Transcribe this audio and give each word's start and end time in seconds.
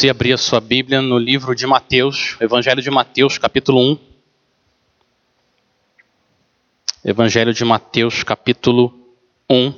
você 0.00 0.08
abrir 0.08 0.32
a 0.32 0.38
sua 0.38 0.62
Bíblia 0.62 1.02
no 1.02 1.18
livro 1.18 1.54
de 1.54 1.66
Mateus, 1.66 2.34
Evangelho 2.40 2.80
de 2.80 2.90
Mateus, 2.90 3.36
capítulo 3.36 3.78
1. 3.92 3.98
Evangelho 7.04 7.52
de 7.52 7.62
Mateus, 7.66 8.22
capítulo 8.22 8.98
1. 9.50 9.74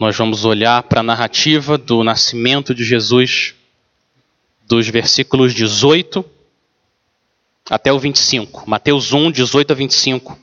Nós 0.00 0.16
vamos 0.16 0.44
olhar 0.44 0.82
para 0.82 0.98
a 0.98 1.04
narrativa 1.04 1.78
do 1.78 2.02
nascimento 2.02 2.74
de 2.74 2.82
Jesus, 2.82 3.54
dos 4.66 4.88
versículos 4.88 5.54
18 5.54 6.24
até 7.70 7.92
o 7.92 8.00
25. 8.00 8.68
Mateus 8.68 9.12
1, 9.12 9.30
18 9.30 9.70
a 9.70 9.76
25. 9.76 10.36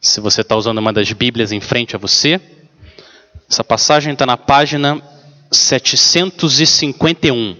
Se 0.00 0.18
você 0.18 0.40
está 0.40 0.56
usando 0.56 0.78
uma 0.78 0.94
das 0.94 1.12
Bíblias 1.12 1.52
em 1.52 1.60
frente 1.60 1.94
a 1.94 1.98
você, 1.98 2.40
essa 3.50 3.62
passagem 3.62 4.14
está 4.14 4.24
na 4.24 4.38
página 4.38 5.11
751. 5.52 7.56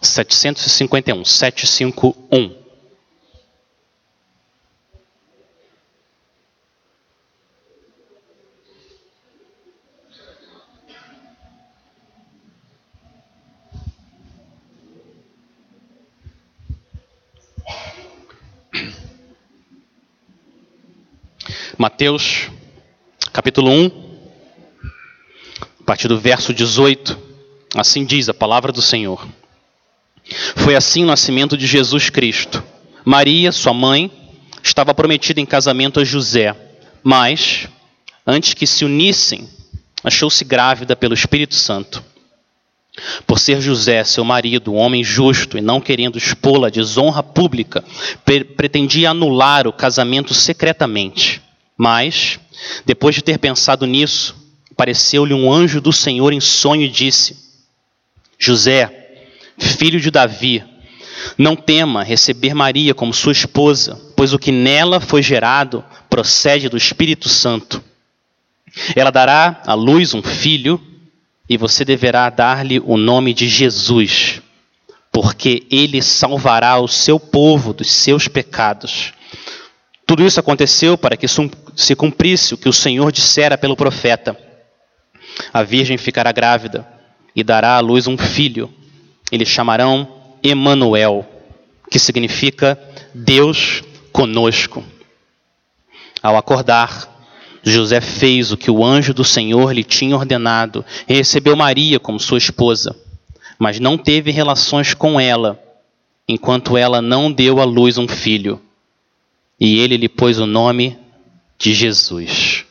751, 0.00 1.24
751. 1.24 2.66
Mateus, 21.78 22.48
capítulo 23.32 23.70
1, 23.70 24.05
a 25.86 25.94
partir 25.94 26.08
do 26.08 26.18
verso 26.18 26.52
18, 26.52 27.16
assim 27.76 28.04
diz 28.04 28.28
a 28.28 28.34
palavra 28.34 28.72
do 28.72 28.82
Senhor. 28.82 29.24
Foi 30.56 30.74
assim 30.74 31.04
o 31.04 31.06
nascimento 31.06 31.56
de 31.56 31.64
Jesus 31.64 32.10
Cristo. 32.10 32.60
Maria, 33.04 33.52
sua 33.52 33.72
mãe, 33.72 34.10
estava 34.60 34.92
prometida 34.92 35.40
em 35.40 35.46
casamento 35.46 36.00
a 36.00 36.04
José, 36.04 36.56
mas, 37.04 37.68
antes 38.26 38.52
que 38.52 38.66
se 38.66 38.84
unissem, 38.84 39.48
achou-se 40.02 40.44
grávida 40.44 40.96
pelo 40.96 41.14
Espírito 41.14 41.54
Santo. 41.54 42.02
Por 43.24 43.38
ser 43.38 43.60
José, 43.60 44.02
seu 44.02 44.24
marido, 44.24 44.72
um 44.72 44.76
homem 44.78 45.04
justo 45.04 45.56
e 45.56 45.60
não 45.60 45.80
querendo 45.80 46.18
expô-la 46.18 46.66
à 46.66 46.70
desonra 46.70 47.22
pública, 47.22 47.84
pretendia 48.56 49.10
anular 49.10 49.68
o 49.68 49.72
casamento 49.72 50.34
secretamente. 50.34 51.40
Mas, 51.78 52.40
depois 52.84 53.14
de 53.14 53.22
ter 53.22 53.38
pensado 53.38 53.86
nisso, 53.86 54.45
apareceu-lhe 54.76 55.32
um 55.32 55.50
anjo 55.50 55.80
do 55.80 55.90
Senhor 55.90 56.34
em 56.34 56.40
sonho 56.40 56.82
e 56.82 56.88
disse: 56.88 57.34
José, 58.38 59.24
filho 59.58 59.98
de 59.98 60.10
Davi, 60.10 60.62
não 61.38 61.56
tema 61.56 62.04
receber 62.04 62.52
Maria 62.52 62.94
como 62.94 63.14
sua 63.14 63.32
esposa, 63.32 63.98
pois 64.14 64.34
o 64.34 64.38
que 64.38 64.52
nela 64.52 65.00
foi 65.00 65.22
gerado 65.22 65.82
procede 66.10 66.68
do 66.68 66.76
Espírito 66.76 67.26
Santo. 67.26 67.82
Ela 68.94 69.10
dará 69.10 69.62
à 69.64 69.72
luz 69.72 70.12
um 70.12 70.22
filho, 70.22 70.78
e 71.48 71.56
você 71.56 71.82
deverá 71.82 72.28
dar-lhe 72.28 72.78
o 72.78 72.98
nome 72.98 73.32
de 73.32 73.48
Jesus, 73.48 74.42
porque 75.10 75.66
ele 75.70 76.02
salvará 76.02 76.78
o 76.78 76.86
seu 76.86 77.18
povo 77.18 77.72
dos 77.72 77.90
seus 77.90 78.28
pecados. 78.28 79.14
Tudo 80.06 80.22
isso 80.22 80.38
aconteceu 80.38 80.98
para 80.98 81.16
que 81.16 81.26
se 81.26 81.96
cumprisse 81.96 82.52
o 82.52 82.58
que 82.58 82.68
o 82.68 82.72
Senhor 82.74 83.10
dissera 83.10 83.56
pelo 83.56 83.74
profeta 83.74 84.45
a 85.52 85.62
virgem 85.62 85.96
ficará 85.96 86.32
grávida 86.32 86.86
e 87.34 87.42
dará 87.42 87.76
à 87.76 87.80
luz 87.80 88.06
um 88.06 88.16
filho. 88.16 88.70
Eles 89.30 89.48
chamarão 89.48 90.08
Emanuel, 90.42 91.26
que 91.90 91.98
significa 91.98 92.78
Deus 93.14 93.82
conosco. 94.12 94.84
Ao 96.22 96.36
acordar, 96.36 97.16
José 97.62 98.00
fez 98.00 98.52
o 98.52 98.56
que 98.56 98.70
o 98.70 98.84
anjo 98.84 99.12
do 99.12 99.24
Senhor 99.24 99.72
lhe 99.72 99.84
tinha 99.84 100.16
ordenado 100.16 100.84
e 101.08 101.14
recebeu 101.14 101.56
Maria 101.56 101.98
como 101.98 102.20
sua 102.20 102.38
esposa, 102.38 102.96
mas 103.58 103.80
não 103.80 103.98
teve 103.98 104.30
relações 104.30 104.94
com 104.94 105.20
ela, 105.20 105.60
enquanto 106.28 106.76
ela 106.76 107.02
não 107.02 107.30
deu 107.30 107.60
à 107.60 107.64
luz 107.64 107.98
um 107.98 108.06
filho. 108.06 108.60
E 109.58 109.80
ele 109.80 109.96
lhe 109.96 110.08
pôs 110.08 110.38
o 110.38 110.46
nome 110.46 110.96
de 111.58 111.74
Jesus. 111.74 112.64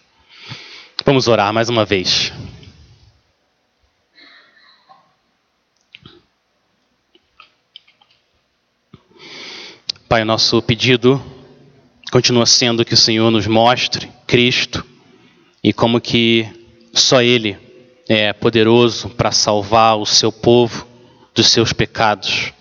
Vamos 1.06 1.28
orar 1.28 1.54
mais 1.54 1.70
uma 1.70 1.84
vez. 1.84 2.32
Pai, 10.08 10.24
nosso 10.24 10.62
pedido 10.62 11.20
continua 12.12 12.46
sendo 12.46 12.86
que 12.86 12.94
o 12.94 12.98
Senhor 12.98 13.32
nos 13.32 13.48
mostre 13.48 14.08
Cristo 14.28 14.86
e 15.64 15.74
como 15.74 16.00
que 16.00 16.48
só 16.94 17.24
Ele 17.24 17.58
é 18.08 18.32
poderoso 18.32 19.10
para 19.10 19.32
salvar 19.32 19.98
o 19.98 20.06
seu 20.06 20.32
povo 20.32 20.88
dos 21.34 21.48
seus 21.48 21.74
pecados. 21.74 22.54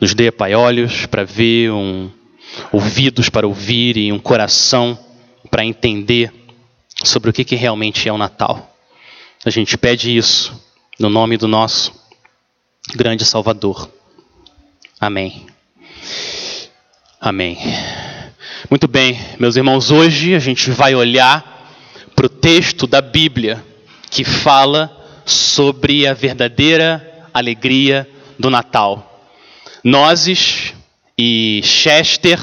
Nos 0.00 0.12
dê, 0.12 0.32
Pai, 0.32 0.56
olhos 0.56 1.06
para 1.06 1.22
ver, 1.22 1.70
um, 1.70 2.10
ouvidos 2.72 3.28
para 3.28 3.46
ouvir 3.46 3.96
e 3.96 4.12
um 4.12 4.18
coração 4.18 4.98
para 5.48 5.64
entender 5.64 6.34
sobre 7.04 7.30
o 7.30 7.32
que, 7.32 7.44
que 7.44 7.54
realmente 7.54 8.08
é 8.08 8.12
o 8.12 8.18
Natal. 8.18 8.76
A 9.44 9.50
gente 9.50 9.78
pede 9.78 10.16
isso 10.16 10.60
no 10.98 11.08
nome 11.08 11.36
do 11.36 11.46
nosso 11.46 11.92
grande 12.96 13.24
Salvador. 13.24 13.88
Amém. 15.00 15.46
Amém. 17.20 17.58
Muito 18.70 18.86
bem, 18.86 19.18
meus 19.38 19.56
irmãos, 19.56 19.90
hoje 19.90 20.34
a 20.34 20.38
gente 20.38 20.70
vai 20.70 20.94
olhar 20.94 21.72
para 22.14 22.26
o 22.26 22.28
texto 22.28 22.86
da 22.86 23.00
Bíblia 23.00 23.64
que 24.10 24.24
fala 24.24 24.90
sobre 25.24 26.06
a 26.06 26.14
verdadeira 26.14 27.26
alegria 27.32 28.08
do 28.38 28.50
Natal. 28.50 29.28
Nozes 29.84 30.74
e 31.16 31.60
Chester 31.64 32.40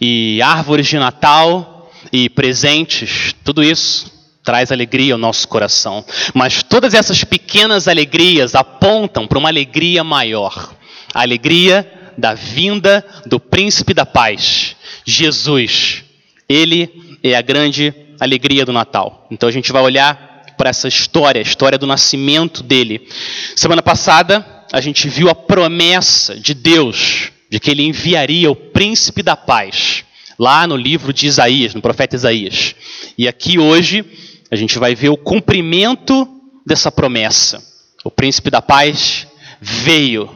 e 0.00 0.40
árvores 0.42 0.86
de 0.86 0.98
Natal 0.98 1.90
e 2.12 2.28
presentes, 2.28 3.34
tudo 3.44 3.62
isso 3.62 4.10
traz 4.42 4.72
alegria 4.72 5.14
ao 5.14 5.18
nosso 5.18 5.46
coração. 5.46 6.04
Mas 6.34 6.62
todas 6.62 6.94
essas 6.94 7.22
pequenas 7.24 7.86
alegrias 7.86 8.54
apontam 8.54 9.26
para 9.26 9.38
uma 9.38 9.48
alegria 9.48 10.02
maior. 10.02 10.72
A 11.14 11.22
alegria 11.22 11.99
da 12.20 12.34
vinda 12.34 13.04
do 13.26 13.40
príncipe 13.40 13.94
da 13.94 14.06
paz, 14.06 14.76
Jesus. 15.04 16.04
Ele 16.48 17.18
é 17.22 17.34
a 17.34 17.42
grande 17.42 17.94
alegria 18.20 18.64
do 18.64 18.72
Natal. 18.72 19.26
Então 19.30 19.48
a 19.48 19.52
gente 19.52 19.72
vai 19.72 19.82
olhar 19.82 20.44
para 20.56 20.70
essa 20.70 20.86
história, 20.86 21.40
a 21.40 21.42
história 21.42 21.78
do 21.78 21.86
nascimento 21.86 22.62
dele. 22.62 23.08
Semana 23.56 23.82
passada 23.82 24.44
a 24.72 24.80
gente 24.80 25.08
viu 25.08 25.28
a 25.28 25.34
promessa 25.34 26.38
de 26.38 26.54
Deus 26.54 27.32
de 27.50 27.58
que 27.58 27.70
ele 27.70 27.82
enviaria 27.82 28.50
o 28.50 28.54
príncipe 28.54 29.22
da 29.22 29.34
paz, 29.34 30.04
lá 30.38 30.66
no 30.66 30.76
livro 30.76 31.12
de 31.12 31.26
Isaías, 31.26 31.74
no 31.74 31.82
profeta 31.82 32.14
Isaías. 32.14 32.76
E 33.18 33.26
aqui 33.26 33.58
hoje 33.58 34.04
a 34.50 34.56
gente 34.56 34.78
vai 34.78 34.94
ver 34.94 35.08
o 35.08 35.16
cumprimento 35.16 36.28
dessa 36.64 36.92
promessa. 36.92 37.62
O 38.04 38.10
príncipe 38.10 38.50
da 38.50 38.62
paz 38.62 39.26
veio, 39.60 40.30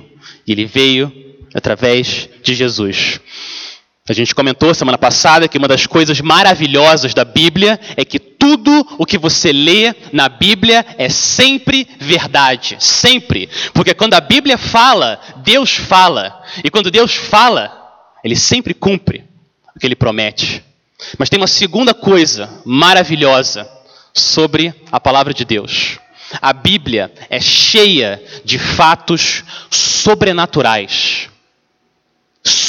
e 0.47 0.53
ele 0.53 0.67
veio 0.67 1.24
através 1.55 2.29
de 2.43 2.55
Jesus. 2.55 3.21
A 4.07 4.13
gente 4.13 4.35
comentou 4.35 4.75
semana 4.75 4.99
passada 4.99 5.49
que 5.49 5.57
uma 5.57 5.67
das 5.67 5.87
coisas 5.87 6.21
maravilhosas 6.21 7.15
da 7.15 7.25
Bíblia 7.25 7.81
é 7.97 8.05
que 8.05 8.19
tudo 8.19 8.87
o 8.99 9.07
que 9.07 9.17
você 9.17 9.51
lê 9.51 9.95
na 10.13 10.29
Bíblia 10.29 10.85
é 10.99 11.09
sempre 11.09 11.89
verdade, 11.99 12.77
sempre. 12.79 13.49
Porque 13.73 13.95
quando 13.95 14.13
a 14.13 14.21
Bíblia 14.21 14.59
fala, 14.59 15.19
Deus 15.43 15.75
fala. 15.75 16.43
E 16.62 16.71
quando 16.71 16.91
Deus 16.91 17.15
fala, 17.15 17.73
ele 18.23 18.37
sempre 18.37 18.75
cumpre 18.75 19.25
o 19.75 19.81
que 19.81 19.87
ele 19.87 19.97
promete. 19.97 20.62
Mas 21.19 21.31
tem 21.31 21.39
uma 21.39 21.47
segunda 21.47 21.95
coisa 21.95 22.50
maravilhosa 22.67 23.67
sobre 24.12 24.75
a 24.93 25.00
palavra 25.00 25.33
de 25.33 25.47
Deus. 25.47 25.99
A 26.43 26.53
Bíblia 26.53 27.11
é 27.31 27.41
cheia 27.41 28.23
de 28.45 28.59
fatos 28.59 29.45
sobrenaturais 29.71 31.13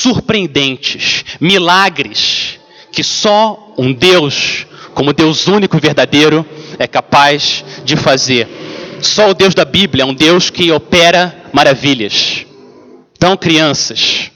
surpreendentes, 0.06 1.25
milagres 1.42 2.60
que 2.92 3.04
só 3.04 3.74
um 3.75 3.92
Deus, 3.92 4.68
como 4.94 5.12
Deus 5.12 5.48
único 5.48 5.75
e 5.75 5.80
verdadeiro, 5.80 6.46
é 6.78 6.86
capaz 6.86 7.66
de 7.84 7.98
fazer. 7.98 8.48
Só 9.02 9.31
o 9.31 9.34
Deus 9.34 9.56
da 9.56 9.66
Bíblia 9.66 10.04
é 10.04 10.06
um 10.06 10.13
Deus 10.13 10.52
que 10.52 10.72
opera 10.72 11.36
maravilhas. 11.52 12.46
Então, 13.18 13.36
crianças, 13.36 14.30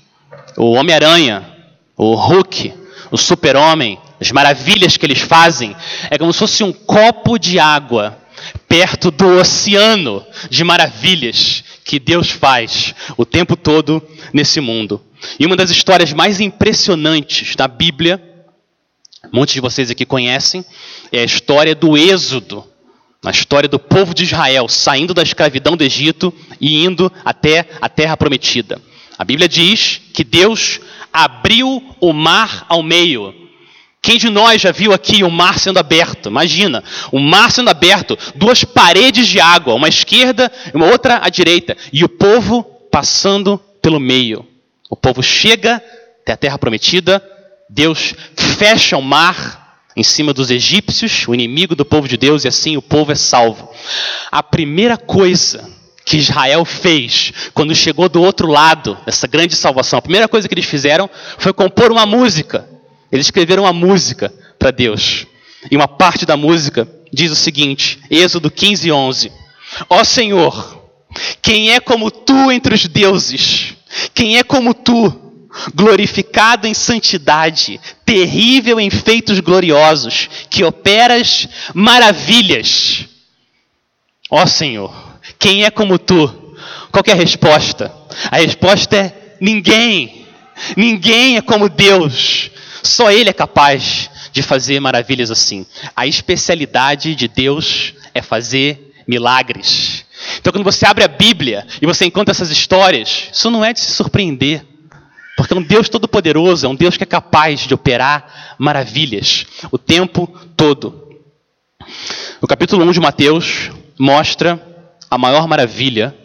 o 0.58 0.72
Homem-Aranha, 0.72 1.46
o 1.96 2.16
Hulk, 2.16 2.74
o 3.12 3.18
Super-Homem, 3.18 4.00
as 4.20 4.32
maravilhas 4.32 4.98
que 4.98 5.06
eles 5.06 5.20
fazem, 5.20 5.76
é 6.10 6.18
como 6.18 6.34
se 6.34 6.40
fosse 6.40 6.64
um 6.64 6.74
copo 6.74 7.38
de 7.38 7.60
água 7.60 8.18
perto 8.68 9.12
do 9.12 9.40
oceano 9.40 10.26
de 10.50 10.64
maravilhas 10.64 11.64
que 11.90 11.98
Deus 11.98 12.30
faz 12.30 12.94
o 13.18 13.26
tempo 13.26 13.58
todo 13.58 14.00
nesse 14.32 14.62
mundo. 14.62 15.02
E 15.40 15.46
uma 15.48 15.56
das 15.56 15.72
histórias 15.72 16.14
mais 16.14 16.40
impressionantes 16.40 17.56
da 17.56 17.68
Bíblia, 17.68 18.22
muitos 19.34 19.56
de 19.56 19.60
vocês 19.60 19.90
aqui 19.90 20.06
conhecem, 20.06 20.64
é 21.12 21.22
a 21.22 21.26
história 21.26 21.74
do 21.74 21.98
Êxodo, 21.98 22.64
a 23.26 23.32
história 23.32 23.68
do 23.68 23.80
povo 23.80 24.14
de 24.14 24.24
Israel 24.24 24.68
saindo 24.68 25.16
da 25.16 25.24
escravidão 25.24 25.76
do 25.76 25.84
Egito 25.84 26.32
e 26.62 26.86
indo 26.86 27.12
até 27.26 27.68
a 27.82 27.90
terra 27.90 28.16
prometida. 28.16 28.80
A 29.18 29.26
Bíblia 29.26 29.50
diz 29.50 30.00
que 30.14 30.24
Deus 30.24 30.80
abriu 31.12 31.84
o 32.00 32.14
mar 32.14 32.68
ao 32.70 32.84
meio. 32.84 33.34
Quem 34.02 34.18
de 34.18 34.30
nós 34.30 34.62
já 34.62 34.72
viu 34.72 34.94
aqui 34.94 35.24
o 35.24 35.30
mar 35.30 35.60
sendo 35.60 35.78
aberto? 35.78 36.30
Imagina, 36.30 36.84
o 37.12 37.20
mar 37.20 37.52
sendo 37.52 37.70
aberto, 37.70 38.18
duas 38.36 38.64
paredes 38.64 39.28
de 39.28 39.40
água, 39.40 39.74
uma 39.74 39.88
à 39.88 39.90
esquerda 39.90 40.52
e 40.74 40.78
uma 40.78 40.88
outra 40.88 41.20
à 41.22 41.30
direita, 41.30 41.76
e 41.92 42.04
o 42.04 42.10
povo 42.10 42.64
passando 42.90 43.58
pelo 43.82 44.00
meio. 44.00 44.46
O 44.90 44.96
povo 44.96 45.22
chega 45.22 45.84
até 46.22 46.32
a 46.32 46.38
terra 46.38 46.58
prometida, 46.58 47.24
Deus 47.70 48.16
fecha 48.36 48.98
o 48.98 49.02
mar 49.02 49.84
em 49.96 50.04
cima 50.04 50.34
dos 50.34 50.50
egípcios, 50.50 51.28
o 51.28 51.34
inimigo 51.34 51.76
do 51.76 51.84
povo 51.84 52.08
de 52.08 52.16
Deus, 52.16 52.46
e 52.46 52.48
assim 52.48 52.78
o 52.78 52.82
povo 52.82 53.12
é 53.12 53.16
salvo. 53.16 53.70
A 54.32 54.42
primeira 54.42 54.98
coisa 54.98 55.70
que 56.06 56.18
Israel 56.18 56.64
fez 56.64 57.34
quando 57.54 57.76
chegou 57.76 58.08
do 58.08 58.22
outro 58.22 58.48
lado 58.48 58.98
dessa 59.06 59.28
grande 59.28 59.56
salvação, 59.56 60.00
a 60.00 60.02
primeira 60.02 60.28
coisa 60.28 60.48
que 60.48 60.54
eles 60.54 60.66
fizeram 60.66 61.10
foi 61.38 61.52
compor 61.52 61.92
uma 61.92 62.06
música. 62.06 62.79
Eles 63.12 63.28
escreveram 63.28 63.64
uma 63.64 63.74
música 63.74 64.34
para 64.58 64.72
Deus. 64.72 65.26
E 65.70 65.76
uma 65.76 65.88
parte 65.88 66.26
da 66.26 66.38
música 66.38 66.88
diz 67.12 67.32
o 67.32 67.36
seguinte: 67.36 68.00
Êxodo 68.10 68.50
15, 68.52 68.92
11. 68.92 69.32
Ó 69.90 70.04
Senhor, 70.04 70.84
quem 71.42 71.72
é 71.72 71.80
como 71.80 72.12
tu 72.12 72.52
entre 72.52 72.74
os 72.74 72.88
deuses? 72.88 73.76
Quem 74.14 74.38
é 74.38 74.44
como 74.44 74.74
tu, 74.74 75.34
glorificado 75.74 76.68
em 76.68 76.74
santidade, 76.74 77.80
terrível 78.06 78.80
em 78.80 78.90
feitos 78.90 79.40
gloriosos, 79.40 80.30
que 80.50 80.64
operas 80.64 81.48
maravilhas? 81.74 83.06
Ó 84.30 84.46
Senhor, 84.46 84.94
quem 85.40 85.66
é 85.66 85.72
como 85.72 85.98
tu? 85.98 86.28
Qual 86.92 87.04
é 87.08 87.12
a 87.12 87.16
resposta? 87.16 87.92
A 88.32 88.38
resposta 88.38 88.96
é 88.96 89.36
ninguém. 89.40 90.26
Ninguém 90.76 91.38
é 91.38 91.42
como 91.42 91.70
Deus. 91.70 92.52
Só 92.84 93.12
Ele 93.12 93.30
é 93.30 93.34
capaz 93.34 94.10
de 94.32 94.42
fazer 94.42 94.80
maravilhas 94.80 95.32
assim. 95.32 95.66
A 95.96 96.08
especialidade 96.08 97.16
de 97.16 97.28
Deus 97.28 97.94
é 98.14 98.22
fazer 98.22 98.94
milagres. 99.08 100.06
Então, 100.40 100.54
quando 100.54 100.64
você 100.64 100.86
abre 100.86 101.04
a 101.04 101.08
Bíblia 101.08 101.66
e 101.82 101.86
você 101.86 102.06
encontra 102.06 102.32
essas 102.32 102.52
histórias, 102.52 103.30
isso 103.32 103.50
não 103.50 103.64
é 103.64 103.74
de 103.74 103.80
se 103.80 103.92
surpreender. 103.92 104.66
Porque 105.36 105.54
é 105.54 105.58
um 105.58 105.64
Deus 105.64 105.88
todo-poderoso, 105.88 106.66
é 106.66 106.70
um 106.70 106.76
Deus 106.76 106.98
que 106.98 107.04
é 107.04 107.08
capaz 107.08 107.62
de 107.62 107.74
operar 107.74 108.56
maravilhas 108.58 109.46
o 109.72 109.78
tempo 109.78 110.28
todo. 110.56 111.18
O 112.42 112.48
capítulo 112.48 112.86
1 112.86 112.92
de 112.92 113.00
Mateus 113.00 113.72
mostra 113.98 114.62
a 115.10 115.18
maior 115.18 115.48
maravilha 115.48 116.16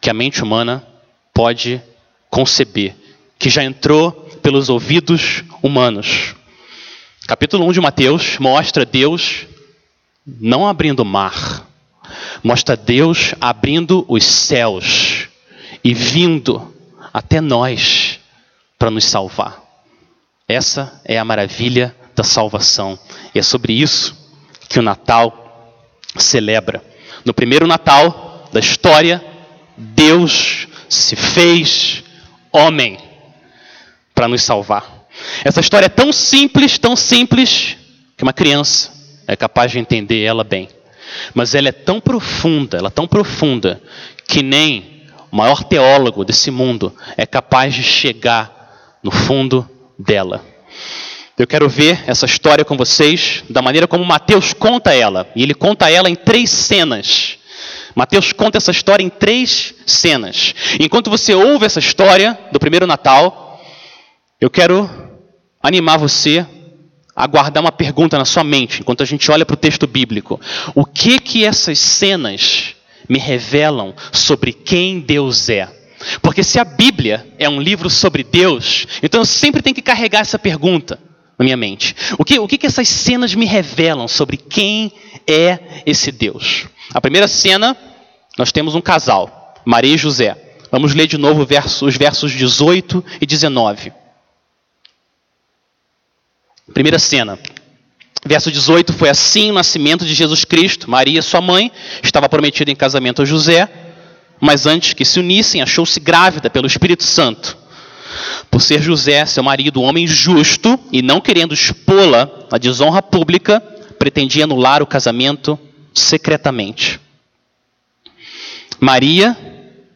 que 0.00 0.10
a 0.10 0.14
mente 0.14 0.42
humana 0.42 0.84
pode 1.32 1.80
conceber, 2.28 2.94
que 3.38 3.48
já 3.48 3.64
entrou 3.64 4.12
pelos 4.42 4.68
ouvidos 4.68 5.44
humanos. 5.62 6.34
Capítulo 7.26 7.66
1 7.66 7.72
de 7.72 7.80
Mateus 7.80 8.38
mostra 8.38 8.84
Deus 8.84 9.46
não 10.26 10.66
abrindo 10.66 11.00
o 11.00 11.04
mar, 11.04 11.66
mostra 12.42 12.76
Deus 12.76 13.34
abrindo 13.40 14.04
os 14.08 14.24
céus 14.24 15.28
e 15.82 15.94
vindo 15.94 16.74
até 17.12 17.40
nós 17.40 18.20
para 18.78 18.90
nos 18.90 19.04
salvar. 19.04 19.62
Essa 20.46 21.00
é 21.04 21.18
a 21.18 21.24
maravilha 21.24 21.94
da 22.14 22.24
salvação. 22.24 22.98
E 23.34 23.38
é 23.38 23.42
sobre 23.42 23.72
isso 23.72 24.16
que 24.68 24.78
o 24.78 24.82
Natal 24.82 25.74
celebra. 26.16 26.82
No 27.24 27.34
primeiro 27.34 27.66
Natal 27.66 28.48
da 28.52 28.60
história, 28.60 29.24
Deus 29.76 30.66
se 30.88 31.14
fez 31.16 32.02
homem 32.52 32.98
para 34.14 34.28
nos 34.28 34.42
salvar. 34.42 34.97
Essa 35.44 35.60
história 35.60 35.86
é 35.86 35.90
tão 35.90 36.12
simples, 36.12 36.78
tão 36.78 36.96
simples, 36.96 37.76
que 38.16 38.22
uma 38.22 38.32
criança 38.32 38.92
é 39.26 39.36
capaz 39.36 39.72
de 39.72 39.78
entender 39.78 40.22
ela 40.22 40.44
bem. 40.44 40.68
Mas 41.34 41.54
ela 41.54 41.68
é 41.68 41.72
tão 41.72 42.00
profunda, 42.00 42.78
ela 42.78 42.88
é 42.88 42.90
tão 42.90 43.06
profunda, 43.06 43.80
que 44.26 44.42
nem 44.42 45.04
o 45.30 45.36
maior 45.36 45.62
teólogo 45.64 46.24
desse 46.24 46.50
mundo 46.50 46.94
é 47.16 47.26
capaz 47.26 47.74
de 47.74 47.82
chegar 47.82 48.98
no 49.02 49.10
fundo 49.10 49.68
dela. 49.98 50.44
Eu 51.38 51.46
quero 51.46 51.68
ver 51.68 52.02
essa 52.06 52.26
história 52.26 52.64
com 52.64 52.76
vocês 52.76 53.44
da 53.48 53.62
maneira 53.62 53.86
como 53.86 54.04
Mateus 54.04 54.52
conta 54.52 54.92
ela. 54.92 55.30
E 55.36 55.42
ele 55.42 55.54
conta 55.54 55.88
ela 55.88 56.10
em 56.10 56.16
três 56.16 56.50
cenas. 56.50 57.38
Mateus 57.94 58.32
conta 58.32 58.58
essa 58.58 58.72
história 58.72 59.04
em 59.04 59.08
três 59.08 59.72
cenas. 59.86 60.54
Enquanto 60.80 61.08
você 61.08 61.34
ouve 61.34 61.64
essa 61.64 61.78
história 61.78 62.36
do 62.50 62.58
primeiro 62.58 62.88
Natal, 62.88 63.60
eu 64.40 64.50
quero 64.50 65.07
animar 65.62 65.98
você 65.98 66.46
a 67.14 67.26
guardar 67.26 67.62
uma 67.62 67.72
pergunta 67.72 68.16
na 68.16 68.24
sua 68.24 68.44
mente, 68.44 68.80
enquanto 68.80 69.02
a 69.02 69.06
gente 69.06 69.28
olha 69.30 69.44
para 69.44 69.54
o 69.54 69.56
texto 69.56 69.86
bíblico. 69.86 70.40
O 70.74 70.84
que 70.84 71.18
que 71.18 71.44
essas 71.44 71.78
cenas 71.78 72.76
me 73.08 73.18
revelam 73.18 73.92
sobre 74.12 74.52
quem 74.52 75.00
Deus 75.00 75.48
é? 75.48 75.68
Porque 76.22 76.44
se 76.44 76.60
a 76.60 76.64
Bíblia 76.64 77.26
é 77.38 77.48
um 77.48 77.60
livro 77.60 77.90
sobre 77.90 78.22
Deus, 78.22 78.86
então 79.02 79.20
eu 79.20 79.24
sempre 79.24 79.62
tenho 79.62 79.74
que 79.74 79.82
carregar 79.82 80.20
essa 80.20 80.38
pergunta 80.38 80.98
na 81.36 81.44
minha 81.44 81.56
mente. 81.56 81.96
O 82.16 82.24
que, 82.24 82.38
o 82.38 82.46
que, 82.46 82.56
que 82.56 82.66
essas 82.66 82.88
cenas 82.88 83.34
me 83.34 83.46
revelam 83.46 84.06
sobre 84.06 84.36
quem 84.36 84.92
é 85.26 85.82
esse 85.84 86.12
Deus? 86.12 86.66
A 86.94 87.00
primeira 87.00 87.26
cena, 87.26 87.76
nós 88.36 88.52
temos 88.52 88.76
um 88.76 88.80
casal, 88.80 89.54
Maria 89.64 89.94
e 89.94 89.98
José. 89.98 90.36
Vamos 90.70 90.94
ler 90.94 91.06
de 91.06 91.18
novo 91.18 91.42
os 91.42 91.96
versos 91.96 92.32
18 92.32 93.04
e 93.20 93.26
19. 93.26 93.92
Primeira 96.72 96.98
cena. 96.98 97.38
Verso 98.26 98.50
18 98.50 98.92
foi 98.92 99.08
assim 99.08 99.50
o 99.50 99.54
nascimento 99.54 100.04
de 100.04 100.12
Jesus 100.12 100.44
Cristo. 100.44 100.90
Maria, 100.90 101.22
sua 101.22 101.40
mãe, 101.40 101.70
estava 102.02 102.28
prometida 102.28 102.70
em 102.70 102.76
casamento 102.76 103.22
a 103.22 103.24
José, 103.24 103.68
mas 104.40 104.66
antes 104.66 104.92
que 104.92 105.04
se 105.04 105.18
unissem, 105.20 105.62
achou-se 105.62 105.98
grávida 106.00 106.50
pelo 106.50 106.66
Espírito 106.66 107.04
Santo. 107.04 107.56
Por 108.50 108.60
ser 108.60 108.82
José, 108.82 109.24
seu 109.26 109.42
marido, 109.42 109.80
um 109.80 109.84
homem 109.84 110.06
justo, 110.06 110.78
e 110.92 111.02
não 111.02 111.20
querendo 111.20 111.54
expô-la 111.54 112.30
à 112.50 112.58
desonra 112.58 113.02
pública, 113.02 113.60
pretendia 113.98 114.44
anular 114.44 114.82
o 114.82 114.86
casamento 114.86 115.58
secretamente. 115.94 117.00
Maria 118.80 119.36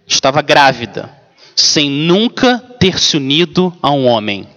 estava 0.06 0.42
grávida, 0.42 1.11
sem 1.54 1.88
nunca 1.88 2.58
ter 2.78 2.99
se 2.99 3.16
unido 3.16 3.76
a 3.80 3.90
um 3.90 4.06
homem. 4.06 4.49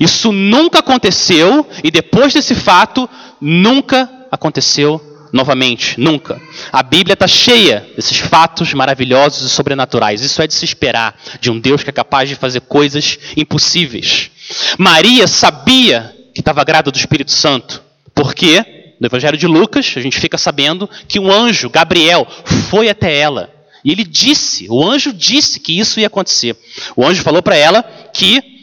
Isso 0.00 0.32
nunca 0.32 0.78
aconteceu, 0.80 1.66
e 1.82 1.90
depois 1.90 2.32
desse 2.32 2.54
fato, 2.54 3.08
nunca 3.40 4.10
aconteceu 4.30 5.00
novamente, 5.32 5.98
nunca. 6.00 6.40
A 6.72 6.82
Bíblia 6.82 7.14
está 7.14 7.26
cheia 7.26 7.86
desses 7.96 8.18
fatos 8.18 8.72
maravilhosos 8.74 9.46
e 9.46 9.50
sobrenaturais. 9.50 10.22
Isso 10.22 10.40
é 10.42 10.46
de 10.46 10.54
se 10.54 10.64
esperar 10.64 11.18
de 11.40 11.50
um 11.50 11.58
Deus 11.58 11.82
que 11.82 11.90
é 11.90 11.92
capaz 11.92 12.28
de 12.28 12.34
fazer 12.34 12.60
coisas 12.62 13.18
impossíveis. 13.36 14.30
Maria 14.78 15.26
sabia 15.26 16.14
que 16.34 16.40
estava 16.40 16.64
grávida 16.64 16.90
do 16.90 16.98
Espírito 16.98 17.32
Santo, 17.32 17.82
porque 18.14 18.64
no 19.00 19.06
Evangelho 19.06 19.36
de 19.36 19.46
Lucas 19.46 19.92
a 19.96 20.00
gente 20.00 20.18
fica 20.18 20.38
sabendo 20.38 20.88
que 21.06 21.20
um 21.20 21.30
anjo, 21.30 21.70
Gabriel, 21.70 22.26
foi 22.70 22.88
até 22.88 23.16
ela. 23.16 23.50
E 23.84 23.92
ele 23.92 24.04
disse, 24.04 24.66
o 24.68 24.84
anjo 24.84 25.12
disse 25.12 25.60
que 25.60 25.78
isso 25.78 26.00
ia 26.00 26.08
acontecer. 26.08 26.56
O 26.96 27.06
anjo 27.06 27.22
falou 27.22 27.42
para 27.42 27.56
ela 27.56 27.82
que 28.12 28.57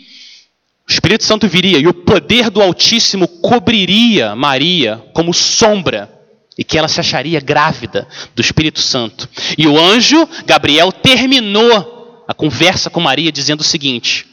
o 0.88 0.92
Espírito 0.92 1.24
Santo 1.24 1.48
viria 1.48 1.80
e 1.80 1.88
o 1.88 1.94
poder 1.94 2.50
do 2.50 2.62
Altíssimo 2.62 3.27
cobriria 3.27 4.36
Maria 4.36 5.04
como 5.13 5.34
sombra 5.34 6.12
e 6.58 6.63
que 6.63 6.77
ela 6.77 6.88
se 6.88 7.00
acharia 7.00 7.39
grávida 7.39 8.08
do 8.36 8.42
Espírito 8.42 8.80
Santo. 8.80 9.27
E 9.58 9.68
o 9.68 9.80
anjo 9.80 10.27
Gabriel 10.46 10.92
terminou 10.92 12.24
a 12.27 12.34
conversa 12.34 12.89
com 12.89 13.00
Maria 13.00 13.32
dizendo 13.32 13.62
o 13.62 13.63
seguinte: 13.63 14.27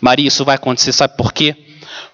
Maria, 0.00 0.28
isso 0.28 0.44
vai 0.44 0.56
acontecer, 0.56 0.92
sabe 0.92 1.16
por 1.16 1.32
quê? 1.32 1.56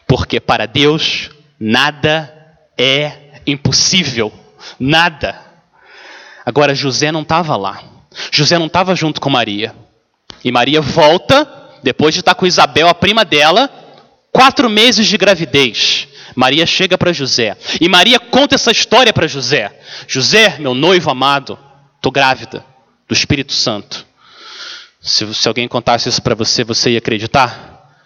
Porque 0.07 0.41
para 0.41 0.67
Deus 0.67 1.31
nada 1.59 2.33
é 2.79 3.41
impossível. 3.47 4.33
Nada. 4.79 5.39
Agora, 6.45 6.75
José 6.75 7.13
não 7.13 7.23
estava 7.23 7.57
lá. 7.57 7.83
José 8.31 8.59
não 8.59 8.67
estava 8.67 8.95
junto 8.95 9.21
com 9.21 9.31
Maria. 9.31 9.75
E 10.45 10.51
Maria 10.51 10.81
volta, 10.81 11.49
depois 11.83 12.15
de 12.15 12.21
estar 12.21 12.35
com 12.35 12.47
Isabel, 12.47 12.89
a 12.89 12.95
prima 12.95 13.25
dela, 13.25 13.71
quatro 14.33 14.69
meses 14.69 15.07
de 15.07 15.17
gravidez. 15.17 16.09
Maria 16.35 16.67
chega 16.67 16.97
para 16.97 17.13
José. 17.13 17.57
E 17.81 17.89
Maria 17.89 18.19
conta 18.19 18.55
essa 18.55 18.71
história 18.71 19.13
para 19.13 19.27
José. 19.27 19.73
José, 20.07 20.59
meu 20.59 20.75
noivo 20.75 21.11
amado, 21.11 21.59
estou 21.97 22.13
grávida 22.13 22.65
do 23.09 23.15
Espírito 23.15 23.53
Santo. 23.53 24.07
Se, 25.01 25.35
se 25.35 25.49
alguém 25.49 25.67
contasse 25.67 26.09
isso 26.09 26.23
para 26.23 26.35
você, 26.35 26.63
você 26.63 26.91
ia 26.91 26.99
acreditar? 26.99 27.99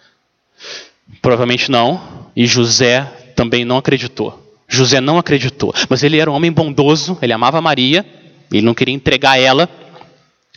Provavelmente 1.21 1.69
não. 1.69 2.25
E 2.35 2.45
José 2.45 3.01
também 3.35 3.63
não 3.63 3.77
acreditou. 3.77 4.41
José 4.67 4.99
não 4.99 5.17
acreditou. 5.17 5.73
Mas 5.89 6.03
ele 6.03 6.17
era 6.19 6.29
um 6.29 6.33
homem 6.33 6.51
bondoso, 6.51 7.17
ele 7.21 7.33
amava 7.33 7.61
Maria, 7.61 8.05
ele 8.51 8.61
não 8.61 8.73
queria 8.73 8.93
entregar 8.93 9.39
ela 9.39 9.69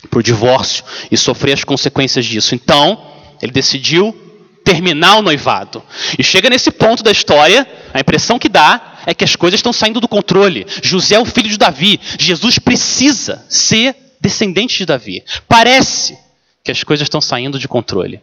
para 0.09 0.19
o 0.19 0.23
divórcio 0.23 0.83
e 1.11 1.17
sofrer 1.17 1.53
as 1.53 1.63
consequências 1.63 2.25
disso. 2.25 2.55
Então, 2.55 3.01
ele 3.41 3.51
decidiu 3.51 4.28
terminar 4.69 5.17
o 5.17 5.23
noivado. 5.23 5.81
E 6.17 6.23
chega 6.23 6.47
nesse 6.47 6.69
ponto 6.69 7.01
da 7.01 7.11
história, 7.11 7.67
a 7.91 7.99
impressão 7.99 8.37
que 8.37 8.47
dá 8.47 8.99
é 9.07 9.15
que 9.15 9.23
as 9.23 9.35
coisas 9.35 9.57
estão 9.57 9.73
saindo 9.73 9.99
do 9.99 10.07
controle. 10.07 10.67
José 10.83 11.15
é 11.15 11.19
o 11.19 11.25
filho 11.25 11.49
de 11.49 11.57
Davi. 11.57 11.99
Jesus 12.19 12.59
precisa 12.59 13.43
ser 13.49 13.95
descendente 14.21 14.77
de 14.77 14.85
Davi. 14.85 15.23
Parece 15.47 16.15
que 16.63 16.69
as 16.69 16.83
coisas 16.83 17.05
estão 17.05 17.19
saindo 17.19 17.57
de 17.57 17.67
controle. 17.67 18.21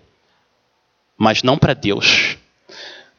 Mas 1.19 1.43
não 1.43 1.59
para 1.59 1.75
Deus. 1.75 2.37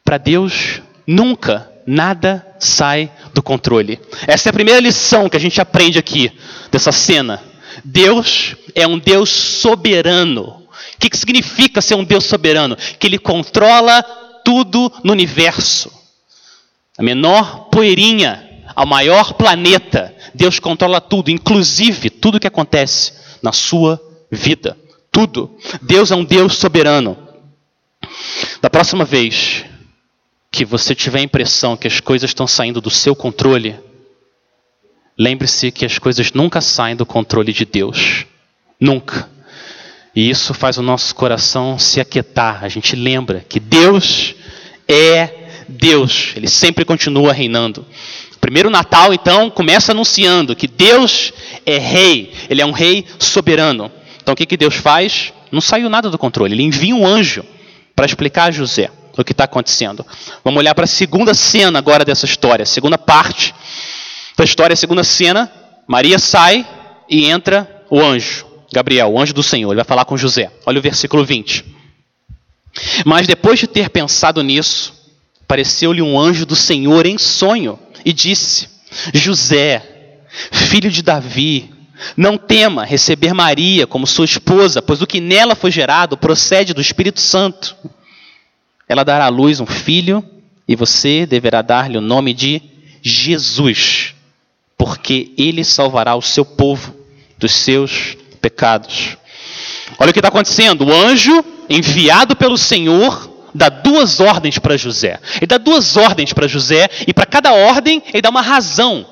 Para 0.02 0.16
Deus, 0.16 0.80
nunca 1.06 1.70
nada 1.86 2.46
sai 2.58 3.12
do 3.34 3.42
controle. 3.42 4.00
Essa 4.26 4.48
é 4.48 4.50
a 4.50 4.54
primeira 4.54 4.80
lição 4.80 5.28
que 5.28 5.36
a 5.36 5.40
gente 5.40 5.60
aprende 5.60 5.98
aqui 5.98 6.32
dessa 6.70 6.92
cena. 6.92 7.42
Deus 7.84 8.56
é 8.74 8.86
um 8.86 8.98
Deus 8.98 9.28
soberano. 9.28 10.57
O 10.98 11.00
que, 11.00 11.08
que 11.08 11.16
significa 11.16 11.80
ser 11.80 11.94
um 11.94 12.02
Deus 12.02 12.24
soberano? 12.24 12.76
Que 12.98 13.06
Ele 13.06 13.20
controla 13.20 14.02
tudo 14.44 14.92
no 15.04 15.12
universo. 15.12 15.92
A 16.98 17.02
menor 17.04 17.68
poeirinha 17.70 18.64
ao 18.74 18.84
maior 18.84 19.34
planeta, 19.34 20.12
Deus 20.34 20.58
controla 20.58 21.00
tudo, 21.00 21.30
inclusive 21.30 22.10
tudo 22.10 22.40
que 22.40 22.48
acontece 22.48 23.12
na 23.40 23.52
sua 23.52 24.00
vida. 24.28 24.76
Tudo. 25.12 25.56
Deus 25.82 26.10
é 26.10 26.16
um 26.16 26.24
Deus 26.24 26.56
soberano. 26.56 27.16
Da 28.60 28.68
próxima 28.68 29.04
vez 29.04 29.64
que 30.50 30.64
você 30.64 30.96
tiver 30.96 31.20
a 31.20 31.22
impressão 31.22 31.76
que 31.76 31.86
as 31.86 32.00
coisas 32.00 32.30
estão 32.30 32.48
saindo 32.48 32.80
do 32.80 32.90
seu 32.90 33.14
controle, 33.14 33.78
lembre-se 35.16 35.70
que 35.70 35.84
as 35.84 35.96
coisas 35.96 36.32
nunca 36.32 36.60
saem 36.60 36.96
do 36.96 37.06
controle 37.06 37.52
de 37.52 37.64
Deus. 37.64 38.26
Nunca. 38.80 39.37
E 40.18 40.28
isso 40.28 40.52
faz 40.52 40.76
o 40.78 40.82
nosso 40.82 41.14
coração 41.14 41.78
se 41.78 42.00
aquietar. 42.00 42.64
A 42.64 42.68
gente 42.68 42.96
lembra 42.96 43.46
que 43.48 43.60
Deus 43.60 44.34
é 44.88 45.30
Deus. 45.68 46.32
Ele 46.34 46.48
sempre 46.48 46.84
continua 46.84 47.32
reinando. 47.32 47.86
O 48.34 48.38
primeiro 48.40 48.68
Natal, 48.68 49.14
então, 49.14 49.48
começa 49.48 49.92
anunciando 49.92 50.56
que 50.56 50.66
Deus 50.66 51.32
é 51.64 51.78
rei. 51.78 52.32
Ele 52.50 52.60
é 52.60 52.66
um 52.66 52.72
rei 52.72 53.06
soberano. 53.16 53.92
Então, 54.20 54.32
o 54.34 54.36
que, 54.36 54.44
que 54.44 54.56
Deus 54.56 54.74
faz? 54.74 55.32
Não 55.52 55.60
saiu 55.60 55.88
nada 55.88 56.10
do 56.10 56.18
controle. 56.18 56.52
Ele 56.52 56.64
envia 56.64 56.96
um 56.96 57.06
anjo 57.06 57.44
para 57.94 58.04
explicar 58.04 58.48
a 58.48 58.50
José 58.50 58.90
o 59.16 59.22
que 59.22 59.30
está 59.30 59.44
acontecendo. 59.44 60.04
Vamos 60.42 60.58
olhar 60.58 60.74
para 60.74 60.82
a 60.82 60.88
segunda 60.88 61.32
cena 61.32 61.78
agora 61.78 62.04
dessa 62.04 62.26
história, 62.26 62.66
segunda 62.66 62.98
parte 62.98 63.54
da 64.36 64.42
história, 64.42 64.74
segunda 64.74 65.04
cena. 65.04 65.48
Maria 65.86 66.18
sai 66.18 66.66
e 67.08 67.26
entra 67.26 67.84
o 67.88 68.00
anjo, 68.00 68.47
Gabriel, 68.72 69.12
o 69.12 69.20
anjo 69.20 69.32
do 69.32 69.42
Senhor. 69.42 69.70
Ele 69.70 69.76
vai 69.76 69.84
falar 69.84 70.04
com 70.04 70.16
José. 70.16 70.50
Olha 70.66 70.78
o 70.78 70.82
versículo 70.82 71.24
20. 71.24 71.64
Mas 73.04 73.26
depois 73.26 73.58
de 73.58 73.66
ter 73.66 73.88
pensado 73.90 74.42
nisso, 74.42 74.92
apareceu-lhe 75.42 76.02
um 76.02 76.18
anjo 76.18 76.44
do 76.44 76.54
Senhor 76.54 77.06
em 77.06 77.18
sonho 77.18 77.78
e 78.04 78.12
disse: 78.12 78.68
José, 79.14 80.20
filho 80.52 80.90
de 80.90 81.02
Davi, 81.02 81.70
não 82.16 82.36
tema 82.36 82.84
receber 82.84 83.32
Maria 83.32 83.86
como 83.86 84.06
sua 84.06 84.24
esposa, 84.24 84.80
pois 84.82 85.02
o 85.02 85.06
que 85.06 85.20
nela 85.20 85.54
foi 85.54 85.70
gerado 85.70 86.16
procede 86.16 86.74
do 86.74 86.80
Espírito 86.80 87.20
Santo. 87.20 87.76
Ela 88.88 89.04
dará 89.04 89.26
à 89.26 89.28
luz 89.28 89.60
um 89.60 89.66
filho 89.66 90.24
e 90.66 90.76
você 90.76 91.26
deverá 91.26 91.62
dar-lhe 91.62 91.98
o 91.98 92.02
nome 92.02 92.32
de 92.32 92.62
Jesus, 93.02 94.14
porque 94.76 95.32
ele 95.36 95.64
salvará 95.64 96.14
o 96.14 96.22
seu 96.22 96.44
povo 96.44 96.94
dos 97.38 97.52
seus 97.52 98.16
pecados. 98.38 99.16
Olha 99.98 100.10
o 100.10 100.12
que 100.12 100.18
está 100.18 100.28
acontecendo: 100.28 100.86
o 100.86 100.92
anjo 100.92 101.44
enviado 101.68 102.34
pelo 102.36 102.56
Senhor 102.56 103.30
dá 103.54 103.68
duas 103.68 104.20
ordens 104.20 104.58
para 104.58 104.76
José. 104.76 105.18
Ele 105.36 105.46
dá 105.46 105.58
duas 105.58 105.96
ordens 105.96 106.32
para 106.32 106.48
José, 106.48 106.88
e 107.06 107.12
para 107.12 107.26
cada 107.26 107.52
ordem 107.52 108.02
ele 108.12 108.22
dá 108.22 108.30
uma 108.30 108.42
razão 108.42 109.06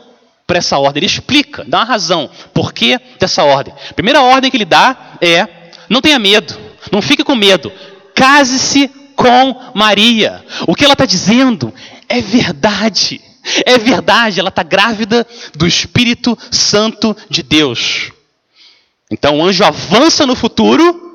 para 0.47 0.59
essa 0.59 0.79
ordem. 0.79 1.01
Ele 1.01 1.07
explica, 1.07 1.65
dá 1.67 1.79
uma 1.79 1.85
razão. 1.85 2.31
Por 2.55 2.73
que 2.73 2.99
dessa 3.19 3.43
ordem? 3.43 3.75
Primeira 3.95 4.23
ordem 4.23 4.51
que 4.51 4.57
ele 4.57 4.65
dá 4.65 5.17
é: 5.21 5.47
não 5.89 6.01
tenha 6.01 6.19
medo, 6.19 6.57
não 6.93 7.03
fique 7.03 7.25
com 7.25 7.35
medo, 7.35 7.73
case-se 8.15 8.89
com 9.17 9.73
Maria. 9.75 10.45
O 10.67 10.75
que 10.75 10.85
ela 10.85 10.93
está 10.93 11.07
dizendo 11.07 11.73
é 12.09 12.21
verdade. 12.21 13.21
É 13.65 13.79
verdade, 13.79 14.41
ela 14.41 14.49
está 14.49 14.65
grávida 14.65 15.25
do 15.55 15.69
Espírito 15.69 16.37
Santo 16.51 17.17
de 17.31 17.45
Deus. 17.45 18.11
Então 19.11 19.39
o 19.39 19.45
anjo 19.45 19.65
avança 19.65 20.27
no 20.27 20.35
futuro 20.35 21.07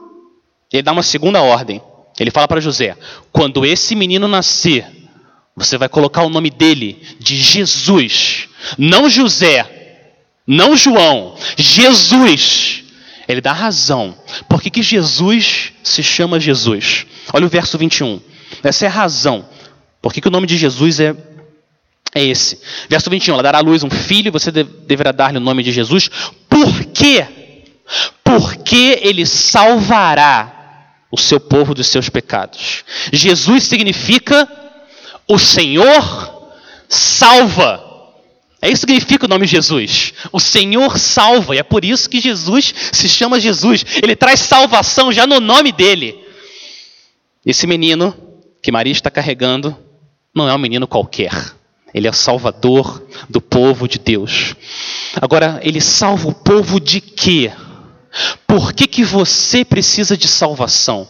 e 0.72 0.78
ele 0.78 0.84
dá 0.84 0.92
uma 0.92 1.04
segunda 1.04 1.42
ordem. 1.42 1.82
Ele 2.20 2.32
fala 2.32 2.48
para 2.48 2.62
José: 2.62 2.96
quando 3.32 3.66
esse 3.66 3.96
menino 3.96 4.28
nascer, 4.28 4.86
você 5.56 5.78
vai 5.78 5.90
colocar 5.90 6.24
o 6.24 6.30
nome 6.30 6.50
dele 6.50 7.02
de 7.20 7.36
Jesus, 7.36 8.48
não 8.78 9.10
José, 9.10 9.66
não 10.48 10.76
João, 10.76 11.36
Jesus. 11.58 12.84
Ele 13.28 13.40
dá 13.40 13.54
razão. 13.54 14.16
Por 14.50 14.62
que, 14.62 14.70
que 14.70 14.82
Jesus 14.82 15.72
se 15.84 16.04
chama 16.04 16.40
Jesus? 16.40 17.06
Olha 17.32 17.46
o 17.46 17.50
verso 17.50 17.78
21. 17.78 18.20
Essa 18.64 18.86
é 18.86 18.88
a 18.88 18.92
razão. 18.92 19.46
Por 20.02 20.12
que, 20.12 20.20
que 20.20 20.28
o 20.28 20.32
nome 20.32 20.48
de 20.48 20.58
Jesus 20.58 21.00
é, 21.00 21.16
é 22.14 22.24
esse? 22.24 22.60
Verso 22.90 23.10
21. 23.10 23.36
Ela 23.36 23.44
dará 23.44 23.60
à 23.60 23.62
luz 23.62 23.84
um 23.84 23.90
filho 23.90 24.28
e 24.28 24.32
você 24.32 24.52
deverá 24.52 25.14
dar-lhe 25.14 25.38
o 25.38 25.42
nome 25.42 25.64
de 25.64 25.72
Jesus. 25.72 26.10
Por 26.50 26.86
quê? 26.86 27.26
Porque 28.24 29.00
ele 29.02 29.26
salvará 29.26 30.60
o 31.12 31.18
seu 31.18 31.40
povo 31.40 31.74
dos 31.74 31.88
seus 31.88 32.10
pecados. 32.10 32.84
Jesus 33.12 33.66
significa 33.66 34.48
o 35.28 35.38
Senhor 35.38 36.50
salva. 36.88 37.90
É 38.62 38.70
isso 38.70 38.86
que 38.86 38.94
significa 38.94 39.26
o 39.26 39.30
nome 39.30 39.48
Jesus. 39.48 40.14
O 40.32 40.40
Senhor 40.40 40.98
salva, 40.98 41.56
e 41.56 41.60
é 41.60 41.64
por 41.64 41.84
isso 41.84 42.10
que 42.10 42.20
Jesus 42.20 42.74
se 42.92 43.10
chama 43.10 43.40
Jesus. 43.40 43.84
Ele 44.02 44.16
traz 44.16 44.40
salvação 44.40 45.12
já 45.12 45.26
no 45.26 45.40
nome 45.40 45.72
dele. 45.72 46.20
Esse 47.46 47.66
menino 47.66 48.16
que 48.62 48.72
Maria 48.72 48.94
está 48.94 49.10
carregando 49.10 49.76
não 50.34 50.48
é 50.48 50.54
um 50.54 50.60
menino 50.60 50.88
qualquer. 50.88 51.34
Ele 51.94 52.08
é 52.08 52.14
salvador 52.14 53.04
do 53.30 53.42
povo 53.42 53.88
de 53.88 54.00
Deus. 54.00 54.56
Agora, 55.20 55.60
ele 55.64 55.82
salva 55.82 56.30
o 56.30 56.34
povo 56.34 56.80
de 56.80 57.02
quê? 57.02 57.52
Por 58.46 58.74
que, 58.74 58.88
que 58.88 59.04
você 59.04 59.64
precisa 59.64 60.18
de 60.18 60.28
salvação? 60.28 61.08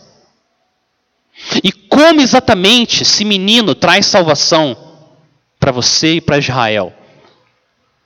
E 1.63 1.71
como 1.71 2.21
exatamente 2.21 3.03
esse 3.03 3.25
menino 3.25 3.73
traz 3.73 4.05
salvação 4.05 4.77
para 5.59 5.71
você 5.71 6.15
e 6.15 6.21
para 6.21 6.37
Israel? 6.37 6.93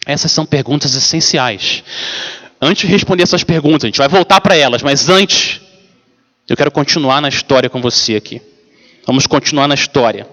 Essas 0.06 0.32
são 0.32 0.46
perguntas 0.46 0.96
essenciais. 0.96 1.84
Antes 2.62 2.88
de 2.88 2.94
responder 2.94 3.24
essas 3.24 3.44
perguntas, 3.44 3.84
a 3.84 3.88
gente 3.88 3.98
vai 3.98 4.08
voltar 4.08 4.40
para 4.40 4.56
elas, 4.56 4.82
mas 4.82 5.10
antes, 5.10 5.60
eu 6.48 6.56
quero 6.56 6.72
continuar 6.72 7.22
na 7.22 7.28
história 7.28 7.70
com 7.70 7.82
você 7.82 8.16
aqui. 8.16 8.42
Vamos 9.06 9.28
continuar 9.28 9.68
na 9.68 9.76
história. 9.76 10.28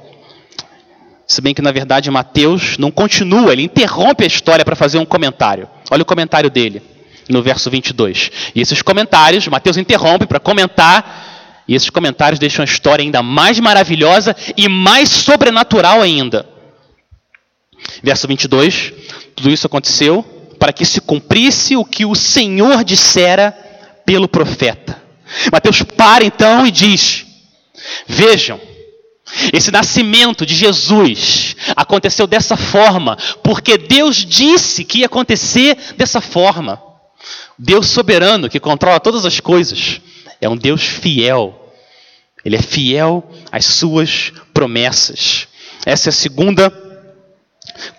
Se 1.27 1.41
bem 1.41 1.55
que, 1.55 1.63
na 1.63 1.73
verdade, 1.73 2.11
Mateus 2.11 2.77
não 2.79 2.91
continua, 2.91 3.53
ele 3.53 3.63
interrompe 3.63 4.25
a 4.25 4.27
história 4.27 4.65
para 4.65 4.77
fazer 4.77 4.99
um 4.99 5.05
comentário. 5.05 5.69
Olha 5.91 6.03
o 6.03 6.07
comentário 6.07 6.51
dele, 6.51 6.83
no 7.29 7.43
verso 7.43 7.71
22. 7.71 8.31
E 8.55 8.61
esses 8.61 8.83
comentários, 8.83 9.47
Mateus 9.49 9.77
interrompe 9.77 10.27
para 10.27 10.41
comentar, 10.41 11.65
e 11.67 11.75
esses 11.75 11.91
comentários 11.91 12.39
deixam 12.39 12.63
a 12.63 12.67
história 12.67 13.03
ainda 13.03 13.23
mais 13.23 13.59
maravilhosa 13.61 14.37
e 14.57 14.69
mais 14.69 15.09
sobrenatural 15.09 16.03
ainda. 16.03 16.49
Verso 18.03 18.27
22: 18.29 18.93
Tudo 19.35 19.51
isso 19.51 19.67
aconteceu 19.67 20.23
para 20.59 20.73
que 20.73 20.85
se 20.85 21.01
cumprisse 21.01 21.77
o 21.77 21.85
que 21.85 22.05
o 22.05 22.15
Senhor 22.15 22.85
dissera 22.85 23.53
pelo 24.05 24.29
profeta. 24.29 25.01
Mateus 25.51 25.83
para 25.83 26.25
então 26.25 26.67
e 26.67 26.71
diz: 26.71 27.27
Vejam, 28.07 28.61
esse 29.53 29.71
nascimento 29.71 30.45
de 30.45 30.55
Jesus 30.55 31.57
aconteceu 31.75 32.27
dessa 32.27 32.57
forma, 32.57 33.17
porque 33.43 33.79
Deus 33.79 34.17
disse 34.17 34.85
que 34.85 35.01
ia 35.01 35.07
acontecer 35.07 35.77
dessa 35.97 36.21
forma. 36.21 36.92
Deus 37.65 37.87
soberano 37.87 38.51
que 38.51 38.59
controla 38.59 38.99
todas 38.99 39.25
as 39.25 39.39
coisas, 39.39 40.01
é 40.41 40.49
um 40.49 40.57
Deus 40.57 40.83
fiel. 40.83 41.73
Ele 42.45 42.57
é 42.57 42.63
fiel 42.63 43.25
às 43.53 43.65
suas 43.65 44.33
promessas. 44.53 45.47
Essa 45.87 46.09
é 46.09 46.11
a 46.11 46.13
segunda 46.13 46.73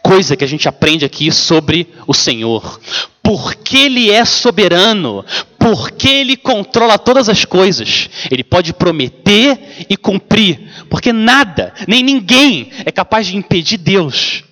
coisa 0.03 0.36
que 0.36 0.43
a 0.43 0.48
gente 0.48 0.67
aprende 0.67 1.05
aqui 1.05 1.32
sobre 1.32 1.88
o 2.05 2.13
Senhor. 2.13 2.77
Porque 3.24 3.77
Ele 3.77 4.12
é 4.12 4.25
soberano, 4.25 5.24
porque 5.58 6.10
Ele 6.10 6.36
controla 6.36 7.00
todas 7.00 7.29
as 7.29 7.46
coisas, 7.46 8.10
Ele 8.29 8.43
pode 8.43 8.74
prometer 8.74 9.86
e 9.89 9.96
cumprir, 9.96 10.60
porque 10.89 11.13
nada, 11.13 11.74
nem 11.88 12.03
ninguém 12.03 12.70
é 12.84 12.91
capaz 12.91 13.27
de 13.27 13.38
impedir 13.38 13.77
Deus 13.77 14.43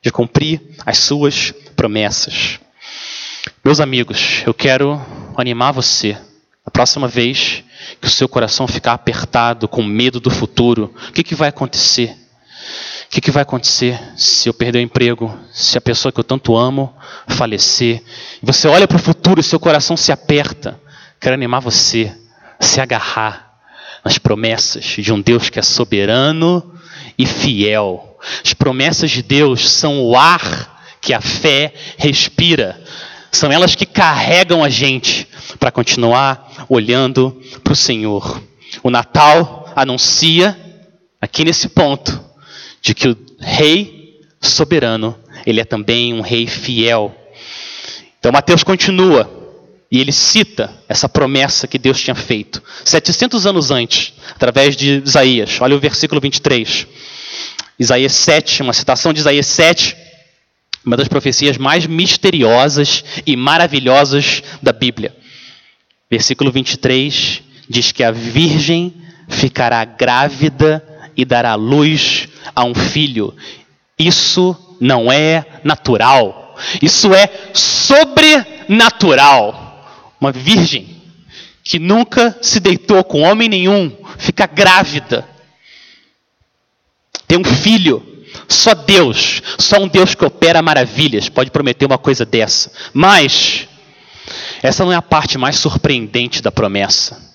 de 0.00 0.12
cumprir 0.12 0.60
as 0.86 0.98
suas 0.98 1.52
promessas. 1.74 2.60
Meus 3.62 3.78
amigos, 3.78 4.42
eu 4.46 4.54
quero 4.54 4.98
animar 5.36 5.70
você. 5.72 6.16
A 6.64 6.70
próxima 6.70 7.06
vez 7.06 7.62
que 8.00 8.06
o 8.06 8.10
seu 8.10 8.26
coração 8.26 8.66
ficar 8.66 8.94
apertado, 8.94 9.68
com 9.68 9.82
medo 9.82 10.18
do 10.18 10.30
futuro, 10.30 10.94
o 11.08 11.12
que, 11.12 11.22
que 11.22 11.34
vai 11.34 11.50
acontecer? 11.50 12.16
O 13.06 13.10
que, 13.10 13.20
que 13.20 13.30
vai 13.30 13.42
acontecer 13.42 14.00
se 14.16 14.48
eu 14.48 14.54
perder 14.54 14.78
o 14.78 14.82
emprego? 14.82 15.38
Se 15.52 15.76
a 15.76 15.80
pessoa 15.80 16.10
que 16.10 16.18
eu 16.18 16.24
tanto 16.24 16.56
amo 16.56 16.96
falecer? 17.28 18.02
Você 18.42 18.66
olha 18.66 18.88
para 18.88 18.96
o 18.96 19.00
futuro 19.00 19.40
e 19.40 19.44
seu 19.44 19.60
coração 19.60 19.94
se 19.94 20.10
aperta. 20.10 20.80
Quero 21.20 21.34
animar 21.34 21.60
você 21.60 22.10
a 22.58 22.64
se 22.64 22.80
agarrar 22.80 23.58
nas 24.02 24.16
promessas 24.16 24.84
de 24.84 25.12
um 25.12 25.20
Deus 25.20 25.50
que 25.50 25.58
é 25.58 25.62
soberano 25.62 26.74
e 27.18 27.26
fiel. 27.26 28.18
As 28.42 28.54
promessas 28.54 29.10
de 29.10 29.22
Deus 29.22 29.68
são 29.68 30.02
o 30.02 30.16
ar 30.16 30.80
que 30.98 31.12
a 31.12 31.20
fé 31.20 31.74
respira. 31.98 32.82
São 33.32 33.50
elas 33.50 33.74
que 33.74 33.86
carregam 33.86 34.64
a 34.64 34.68
gente 34.68 35.26
para 35.58 35.70
continuar 35.70 36.66
olhando 36.68 37.40
para 37.62 37.72
o 37.72 37.76
Senhor. 37.76 38.42
O 38.82 38.90
Natal 38.90 39.72
anuncia, 39.76 40.58
aqui 41.20 41.44
nesse 41.44 41.68
ponto, 41.68 42.20
de 42.82 42.94
que 42.94 43.08
o 43.08 43.16
rei 43.38 44.20
soberano, 44.40 45.16
ele 45.46 45.60
é 45.60 45.64
também 45.64 46.14
um 46.14 46.20
rei 46.20 46.46
fiel. 46.46 47.14
Então 48.18 48.32
Mateus 48.32 48.64
continua 48.64 49.30
e 49.90 50.00
ele 50.00 50.12
cita 50.12 50.72
essa 50.88 51.08
promessa 51.08 51.66
que 51.66 51.78
Deus 51.78 52.00
tinha 52.00 52.14
feito 52.14 52.62
700 52.84 53.46
anos 53.46 53.70
antes, 53.70 54.12
através 54.34 54.76
de 54.76 55.02
Isaías. 55.04 55.58
Olha 55.60 55.76
o 55.76 55.80
versículo 55.80 56.20
23. 56.20 56.86
Isaías 57.78 58.12
7, 58.12 58.62
uma 58.62 58.72
citação 58.72 59.12
de 59.12 59.20
Isaías 59.20 59.46
7, 59.46 59.96
uma 60.84 60.96
das 60.96 61.08
profecias 61.08 61.58
mais 61.58 61.86
misteriosas 61.86 63.04
e 63.26 63.36
maravilhosas 63.36 64.42
da 64.62 64.72
Bíblia. 64.72 65.14
Versículo 66.10 66.50
23 66.50 67.42
diz 67.68 67.92
que 67.92 68.02
a 68.02 68.10
virgem 68.10 68.94
ficará 69.28 69.84
grávida 69.84 70.82
e 71.16 71.24
dará 71.24 71.54
luz 71.54 72.28
a 72.54 72.64
um 72.64 72.74
filho. 72.74 73.34
Isso 73.98 74.56
não 74.80 75.10
é 75.12 75.44
natural. 75.62 76.56
Isso 76.82 77.14
é 77.14 77.30
sobrenatural. 77.54 79.86
Uma 80.20 80.32
virgem 80.32 81.00
que 81.62 81.78
nunca 81.78 82.36
se 82.42 82.58
deitou 82.58 83.04
com 83.04 83.20
homem 83.20 83.48
nenhum, 83.48 83.96
fica 84.18 84.46
grávida. 84.46 85.24
Tem 87.28 87.38
um 87.38 87.44
filho. 87.44 88.09
Só 88.50 88.74
Deus, 88.74 89.40
só 89.60 89.80
um 89.80 89.86
Deus 89.86 90.16
que 90.16 90.24
opera 90.24 90.60
maravilhas 90.60 91.28
pode 91.28 91.52
prometer 91.52 91.86
uma 91.86 91.96
coisa 91.96 92.26
dessa. 92.26 92.72
Mas 92.92 93.68
essa 94.60 94.84
não 94.84 94.92
é 94.92 94.96
a 94.96 95.02
parte 95.02 95.38
mais 95.38 95.56
surpreendente 95.56 96.42
da 96.42 96.50
promessa. 96.50 97.30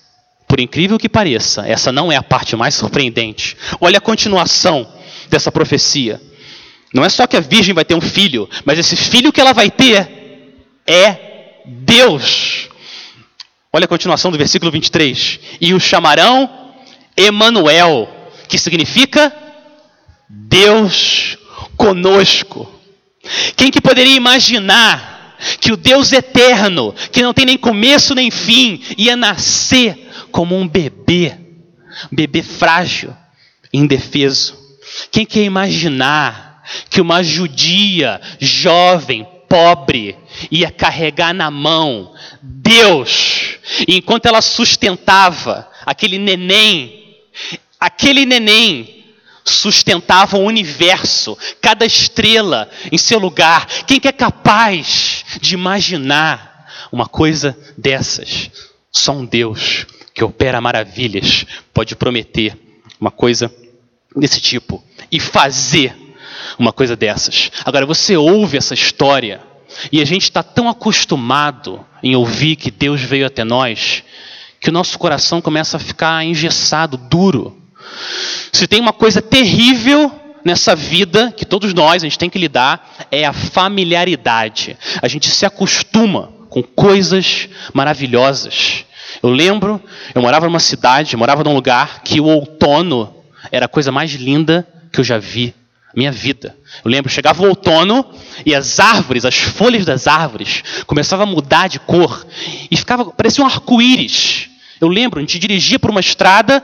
Por 0.46 0.60
incrível 0.60 0.98
que 0.98 1.08
pareça, 1.08 1.66
essa 1.66 1.90
não 1.90 2.12
é 2.12 2.16
a 2.16 2.22
parte 2.22 2.54
mais 2.54 2.74
surpreendente. 2.74 3.56
Olha 3.80 3.96
a 3.96 4.00
continuação 4.00 4.86
dessa 5.30 5.50
profecia. 5.50 6.20
Não 6.92 7.02
é 7.02 7.08
só 7.08 7.26
que 7.26 7.36
a 7.36 7.40
virgem 7.40 7.74
vai 7.74 7.84
ter 7.84 7.94
um 7.94 8.00
filho, 8.00 8.48
mas 8.66 8.78
esse 8.78 8.94
filho 8.94 9.32
que 9.32 9.40
ela 9.40 9.54
vai 9.54 9.70
ter 9.70 10.08
é 10.86 11.62
Deus. 11.64 12.68
Olha 13.72 13.86
a 13.86 13.88
continuação 13.88 14.30
do 14.30 14.38
versículo 14.38 14.70
23. 14.70 15.40
E 15.62 15.72
o 15.72 15.80
chamarão 15.80 16.74
Emanuel, 17.16 18.06
que 18.48 18.58
significa 18.58 19.45
Deus 20.28 21.38
conosco. 21.76 22.70
Quem 23.56 23.70
que 23.70 23.80
poderia 23.80 24.16
imaginar 24.16 25.36
que 25.60 25.72
o 25.72 25.76
Deus 25.76 26.12
eterno, 26.12 26.94
que 27.12 27.22
não 27.22 27.34
tem 27.34 27.44
nem 27.44 27.58
começo 27.58 28.14
nem 28.14 28.30
fim, 28.30 28.82
ia 28.96 29.16
nascer 29.16 30.08
como 30.30 30.56
um 30.56 30.66
bebê, 30.66 31.36
um 32.10 32.16
bebê 32.16 32.42
frágil, 32.42 33.14
indefeso? 33.72 34.56
Quem 35.10 35.26
quer 35.26 35.42
imaginar 35.42 36.62
que 36.88 37.00
uma 37.00 37.22
judia 37.22 38.20
jovem, 38.40 39.26
pobre, 39.48 40.16
ia 40.50 40.70
carregar 40.70 41.32
na 41.32 41.50
mão 41.50 42.12
Deus, 42.42 43.58
e 43.86 43.96
enquanto 43.96 44.26
ela 44.26 44.42
sustentava 44.42 45.68
aquele 45.84 46.18
neném, 46.18 47.16
aquele 47.78 48.26
neném 48.26 48.95
sustentava 49.52 50.36
o 50.36 50.44
universo, 50.44 51.36
cada 51.60 51.84
estrela 51.84 52.68
em 52.90 52.98
seu 52.98 53.18
lugar. 53.18 53.66
Quem 53.86 54.00
que 54.00 54.08
é 54.08 54.12
capaz 54.12 55.24
de 55.40 55.54
imaginar 55.54 56.66
uma 56.90 57.06
coisa 57.06 57.56
dessas? 57.76 58.50
Só 58.90 59.12
um 59.12 59.24
Deus 59.24 59.86
que 60.14 60.24
opera 60.24 60.60
maravilhas 60.60 61.44
pode 61.72 61.94
prometer 61.94 62.56
uma 62.98 63.10
coisa 63.10 63.52
desse 64.16 64.40
tipo 64.40 64.82
e 65.12 65.20
fazer 65.20 65.94
uma 66.58 66.72
coisa 66.72 66.96
dessas. 66.96 67.50
Agora, 67.64 67.84
você 67.84 68.16
ouve 68.16 68.56
essa 68.56 68.74
história 68.74 69.40
e 69.92 70.00
a 70.00 70.04
gente 70.04 70.22
está 70.22 70.42
tão 70.42 70.68
acostumado 70.68 71.84
em 72.02 72.16
ouvir 72.16 72.56
que 72.56 72.70
Deus 72.70 73.00
veio 73.02 73.26
até 73.26 73.44
nós 73.44 74.02
que 74.60 74.70
o 74.70 74.72
nosso 74.72 74.98
coração 74.98 75.40
começa 75.40 75.76
a 75.76 75.80
ficar 75.80 76.24
engessado, 76.24 76.96
duro. 76.96 77.56
Se 78.52 78.66
tem 78.66 78.80
uma 78.80 78.92
coisa 78.92 79.20
terrível 79.20 80.12
nessa 80.44 80.76
vida 80.76 81.32
que 81.36 81.44
todos 81.44 81.74
nós 81.74 82.02
a 82.02 82.06
gente 82.06 82.18
tem 82.18 82.30
que 82.30 82.38
lidar 82.38 83.06
é 83.10 83.24
a 83.24 83.32
familiaridade. 83.32 84.76
A 85.02 85.08
gente 85.08 85.28
se 85.28 85.44
acostuma 85.44 86.32
com 86.48 86.62
coisas 86.62 87.48
maravilhosas. 87.74 88.84
Eu 89.22 89.30
lembro, 89.30 89.82
eu 90.14 90.22
morava 90.22 90.46
numa 90.46 90.60
cidade, 90.60 91.16
morava 91.16 91.42
num 91.42 91.54
lugar 91.54 92.02
que 92.02 92.20
o 92.20 92.24
outono 92.26 93.12
era 93.50 93.66
a 93.66 93.68
coisa 93.68 93.90
mais 93.90 94.12
linda 94.12 94.66
que 94.92 95.00
eu 95.00 95.04
já 95.04 95.18
vi 95.18 95.54
na 95.88 95.92
minha 95.96 96.12
vida. 96.12 96.56
Eu 96.84 96.90
lembro, 96.90 97.10
chegava 97.10 97.42
o 97.42 97.48
outono 97.48 98.06
e 98.44 98.54
as 98.54 98.78
árvores, 98.78 99.24
as 99.24 99.36
folhas 99.36 99.84
das 99.84 100.06
árvores, 100.06 100.62
começavam 100.86 101.26
a 101.26 101.30
mudar 101.30 101.68
de 101.68 101.80
cor 101.80 102.26
e 102.70 102.76
ficava, 102.76 103.04
parecia 103.06 103.42
um 103.42 103.46
arco-íris. 103.46 104.48
Eu 104.80 104.88
lembro, 104.88 105.18
a 105.18 105.22
gente 105.22 105.38
dirigia 105.38 105.78
por 105.78 105.90
uma 105.90 106.00
estrada, 106.00 106.62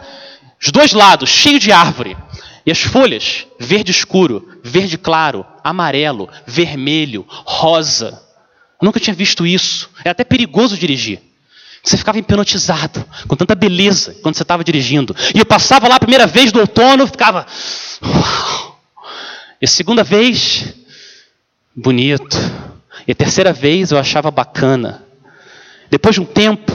os 0.63 0.71
dois 0.71 0.93
lados, 0.93 1.29
cheio 1.29 1.59
de 1.59 1.73
árvore. 1.73 2.17
E 2.65 2.71
as 2.71 2.81
folhas, 2.81 3.47
verde 3.59 3.91
escuro, 3.91 4.61
verde 4.63 4.97
claro, 4.97 5.45
amarelo, 5.65 6.29
vermelho, 6.47 7.27
rosa. 7.29 8.23
Eu 8.81 8.87
nunca 8.87 9.01
tinha 9.01 9.15
visto 9.15 9.45
isso. 9.45 9.91
É 10.05 10.11
até 10.11 10.23
perigoso 10.23 10.79
dirigir. 10.79 11.21
Você 11.83 11.97
ficava 11.97 12.19
hipnotizado 12.19 13.05
com 13.27 13.35
tanta 13.35 13.57
beleza 13.57 14.17
quando 14.23 14.37
você 14.37 14.43
estava 14.45 14.63
dirigindo. 14.63 15.17
E 15.35 15.41
eu 15.41 15.45
passava 15.45 15.89
lá 15.89 15.97
a 15.97 16.01
primeira 16.01 16.29
vez 16.29 16.53
do 16.53 16.61
outono, 16.61 17.09
ficava. 17.09 17.45
Uau. 18.01 18.81
E 19.61 19.65
a 19.65 19.69
segunda 19.69 20.05
vez, 20.05 20.73
bonito. 21.75 22.37
E 23.07 23.11
a 23.11 23.15
terceira 23.17 23.53
vez 23.53 23.91
eu 23.91 23.99
achava 23.99 24.31
bacana. 24.31 25.05
Depois 25.91 26.15
de 26.15 26.21
um 26.21 26.25
tempo, 26.25 26.73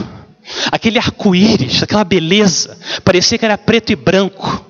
aquele 0.70 0.98
arco-íris, 0.98 1.82
aquela 1.82 2.04
beleza, 2.04 2.78
parecia 3.04 3.38
que 3.38 3.44
era 3.44 3.58
preto 3.58 3.90
e 3.90 3.96
branco. 3.96 4.66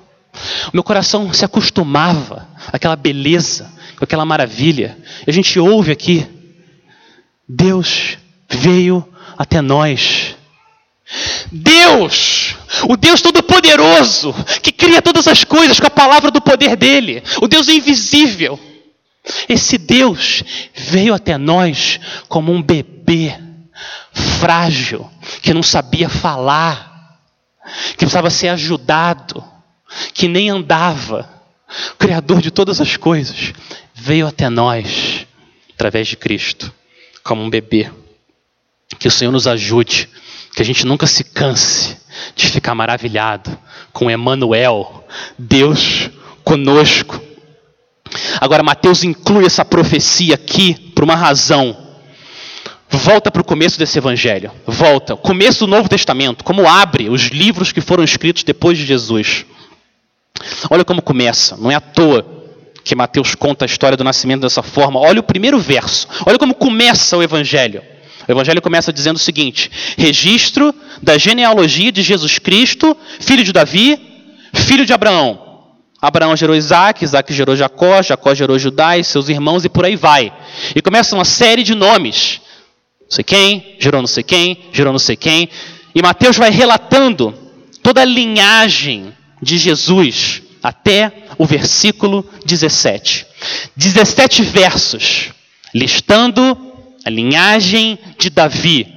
O 0.67 0.71
meu 0.73 0.83
coração 0.83 1.33
se 1.33 1.43
acostumava 1.43 2.47
àquela 2.71 2.95
beleza, 2.95 3.71
com 3.97 4.03
aquela 4.03 4.25
maravilha. 4.25 4.97
E 5.25 5.29
a 5.29 5.33
gente 5.33 5.59
ouve 5.59 5.91
aqui: 5.91 6.25
Deus 7.47 8.17
veio 8.49 9.07
até 9.37 9.61
nós. 9.61 10.35
Deus, 11.51 12.55
o 12.87 12.95
Deus 12.95 13.19
Todo-Poderoso, 13.21 14.33
que 14.61 14.71
cria 14.71 15.01
todas 15.01 15.27
as 15.27 15.43
coisas 15.43 15.79
com 15.79 15.87
a 15.87 15.91
palavra 15.91 16.29
do 16.29 16.39
poder 16.39 16.75
dele, 16.75 17.23
o 17.41 17.47
Deus 17.47 17.67
invisível. 17.67 18.59
Esse 19.47 19.77
Deus 19.77 20.43
veio 20.75 21.13
até 21.13 21.37
nós 21.37 21.99
como 22.27 22.53
um 22.53 22.61
bebê 22.61 23.35
frágil, 24.19 25.09
que 25.41 25.53
não 25.53 25.63
sabia 25.63 26.09
falar, 26.09 27.19
que 27.91 27.97
precisava 27.97 28.29
ser 28.29 28.49
ajudado, 28.49 29.43
que 30.13 30.27
nem 30.27 30.49
andava. 30.49 31.29
O 31.93 31.97
Criador 31.97 32.41
de 32.41 32.51
todas 32.51 32.81
as 32.81 32.97
coisas 32.97 33.53
veio 33.93 34.27
até 34.27 34.49
nós 34.49 35.27
através 35.73 36.07
de 36.07 36.17
Cristo, 36.17 36.73
como 37.23 37.41
um 37.41 37.49
bebê. 37.49 37.91
Que 38.97 39.07
o 39.07 39.11
Senhor 39.11 39.31
nos 39.31 39.47
ajude, 39.47 40.09
que 40.55 40.61
a 40.61 40.65
gente 40.65 40.85
nunca 40.85 41.07
se 41.07 41.23
canse 41.23 41.97
de 42.35 42.47
ficar 42.47 42.75
maravilhado 42.75 43.57
com 43.93 44.09
Emmanuel, 44.09 45.07
Deus 45.37 46.09
conosco. 46.43 47.21
Agora, 48.41 48.63
Mateus 48.63 49.03
inclui 49.03 49.45
essa 49.45 49.63
profecia 49.63 50.35
aqui 50.35 50.73
por 50.95 51.03
uma 51.03 51.15
razão. 51.15 51.88
Volta 52.91 53.29
para 53.29 53.41
o 53.41 53.45
começo 53.45 53.77
desse 53.77 53.99
evangelho. 53.99 54.51
Volta. 54.65 55.15
Começo 55.15 55.65
do 55.65 55.67
Novo 55.69 55.87
Testamento. 55.87 56.43
Como 56.43 56.67
abre 56.67 57.07
os 57.07 57.27
livros 57.27 57.71
que 57.71 57.81
foram 57.81 58.03
escritos 58.03 58.43
depois 58.43 58.79
de 58.79 58.85
Jesus. 58.85 59.45
Olha 60.71 60.83
como 60.83 60.99
começa. 60.99 61.55
Não 61.57 61.69
é 61.69 61.75
à 61.75 61.79
toa 61.79 62.25
que 62.83 62.95
Mateus 62.95 63.35
conta 63.35 63.65
a 63.65 63.67
história 63.67 63.95
do 63.95 64.03
nascimento 64.03 64.41
dessa 64.41 64.63
forma. 64.63 64.99
Olha 64.99 65.19
o 65.19 65.23
primeiro 65.23 65.59
verso. 65.59 66.07
Olha 66.25 66.39
como 66.39 66.55
começa 66.55 67.15
o 67.15 67.21
evangelho. 67.21 67.83
O 68.27 68.31
evangelho 68.31 68.61
começa 68.61 68.91
dizendo 68.91 69.17
o 69.17 69.19
seguinte: 69.19 69.69
registro 69.95 70.73
da 70.99 71.15
genealogia 71.15 71.91
de 71.91 72.01
Jesus 72.01 72.39
Cristo, 72.39 72.97
filho 73.19 73.43
de 73.43 73.53
Davi, 73.53 73.99
filho 74.51 74.85
de 74.85 74.93
Abraão. 74.93 75.47
Abraão 76.01 76.35
gerou 76.35 76.55
Isaac, 76.55 77.03
Isaac 77.03 77.31
gerou 77.33 77.55
Jacó, 77.55 78.01
Jacó 78.01 78.33
gerou 78.33 78.57
Judá 78.57 78.97
e 78.97 79.03
seus 79.03 79.29
irmãos 79.29 79.63
e 79.63 79.69
por 79.69 79.85
aí 79.85 79.95
vai. 79.95 80.33
E 80.75 80.81
começa 80.81 81.13
uma 81.13 81.25
série 81.25 81.61
de 81.61 81.75
nomes. 81.75 82.41
Sei 83.09 83.23
quem, 83.23 83.75
gerou 83.79 84.01
não 84.01 84.07
sei 84.07 84.23
quem, 84.23 84.57
gerou 84.71 84.91
não 84.91 84.99
sei 84.99 85.15
quem. 85.15 85.49
E 85.95 86.01
Mateus 86.01 86.37
vai 86.37 86.51
relatando 86.51 87.33
toda 87.81 88.01
a 88.01 88.05
linhagem 88.05 89.13
de 89.41 89.57
Jesus 89.57 90.43
até 90.61 91.11
o 91.37 91.45
versículo 91.45 92.23
17. 92.45 93.25
17 93.75 94.43
versos, 94.43 95.31
listando 95.73 96.57
a 97.05 97.09
linhagem 97.09 97.97
de 98.17 98.29
Davi. 98.29 98.87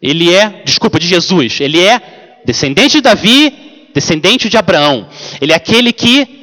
Ele 0.00 0.32
é, 0.32 0.62
desculpa, 0.64 0.98
de 0.98 1.06
Jesus. 1.06 1.60
Ele 1.60 1.80
é 1.80 2.40
descendente 2.44 2.96
de 2.96 3.00
Davi 3.00 3.68
descendente 3.98 4.48
de 4.48 4.56
Abraão. 4.56 5.08
Ele 5.40 5.52
é 5.52 5.56
aquele 5.56 5.92
que 5.92 6.37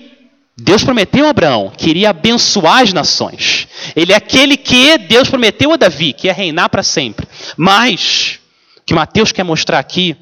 Deus 0.57 0.83
prometeu 0.83 1.25
a 1.25 1.31
Abraão 1.31 1.71
que 1.75 1.89
iria 1.89 2.11
abençoar 2.11 2.81
as 2.81 2.93
nações. 2.93 3.67
Ele 3.95 4.13
é 4.13 4.15
aquele 4.15 4.55
que 4.55 4.97
Deus 4.97 5.29
prometeu 5.29 5.73
a 5.73 5.77
Davi 5.77 6.13
que 6.13 6.27
ia 6.27 6.33
reinar 6.33 6.69
para 6.69 6.81
sempre. 6.81 7.27
Mas 7.57 8.39
o 8.77 8.81
que 8.85 8.93
Mateus 8.93 9.33
quer 9.33 9.43
mostrar 9.43 9.79
aqui 9.79 10.15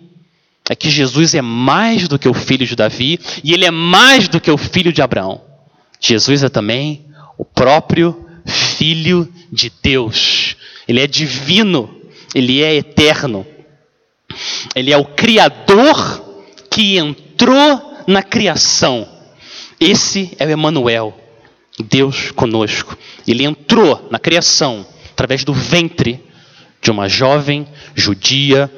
é 0.70 0.76
que 0.76 0.90
Jesus 0.90 1.36
é 1.36 1.42
mais 1.42 2.08
do 2.08 2.18
que 2.18 2.28
o 2.28 2.34
filho 2.34 2.66
de 2.66 2.76
Davi 2.76 3.20
e 3.44 3.54
ele 3.54 3.66
é 3.66 3.72
mais 3.72 4.28
do 4.28 4.42
que 4.42 4.50
o 4.50 4.58
filho 4.58 4.92
de 4.92 5.02
Abraão. 5.02 5.42
Jesus 6.00 6.42
é 6.44 6.50
também 6.50 7.06
o 7.38 7.46
próprio 7.46 8.28
filho 8.46 9.32
de 9.52 9.72
Deus. 9.84 10.56
Ele 10.88 11.00
é 11.00 11.08
divino, 11.08 12.02
ele 12.34 12.64
é 12.64 12.74
eterno. 12.74 13.46
Ele 14.76 14.92
é 14.92 14.98
o 14.98 15.06
criador 15.06 16.24
que 16.72 16.98
entrou 16.98 18.04
na 18.08 18.24
criação. 18.24 19.08
Esse 19.84 20.32
é 20.40 20.46
o 20.46 20.50
Emanuel, 20.50 21.14
Deus 21.78 22.32
conosco. 22.32 22.98
Ele 23.28 23.44
entrou 23.44 24.08
na 24.10 24.18
criação 24.18 24.86
através 25.12 25.44
do 25.44 25.54
ventre 25.54 26.24
de 26.82 26.90
uma 26.90 27.10
jovem 27.10 27.68
judia 27.94 28.72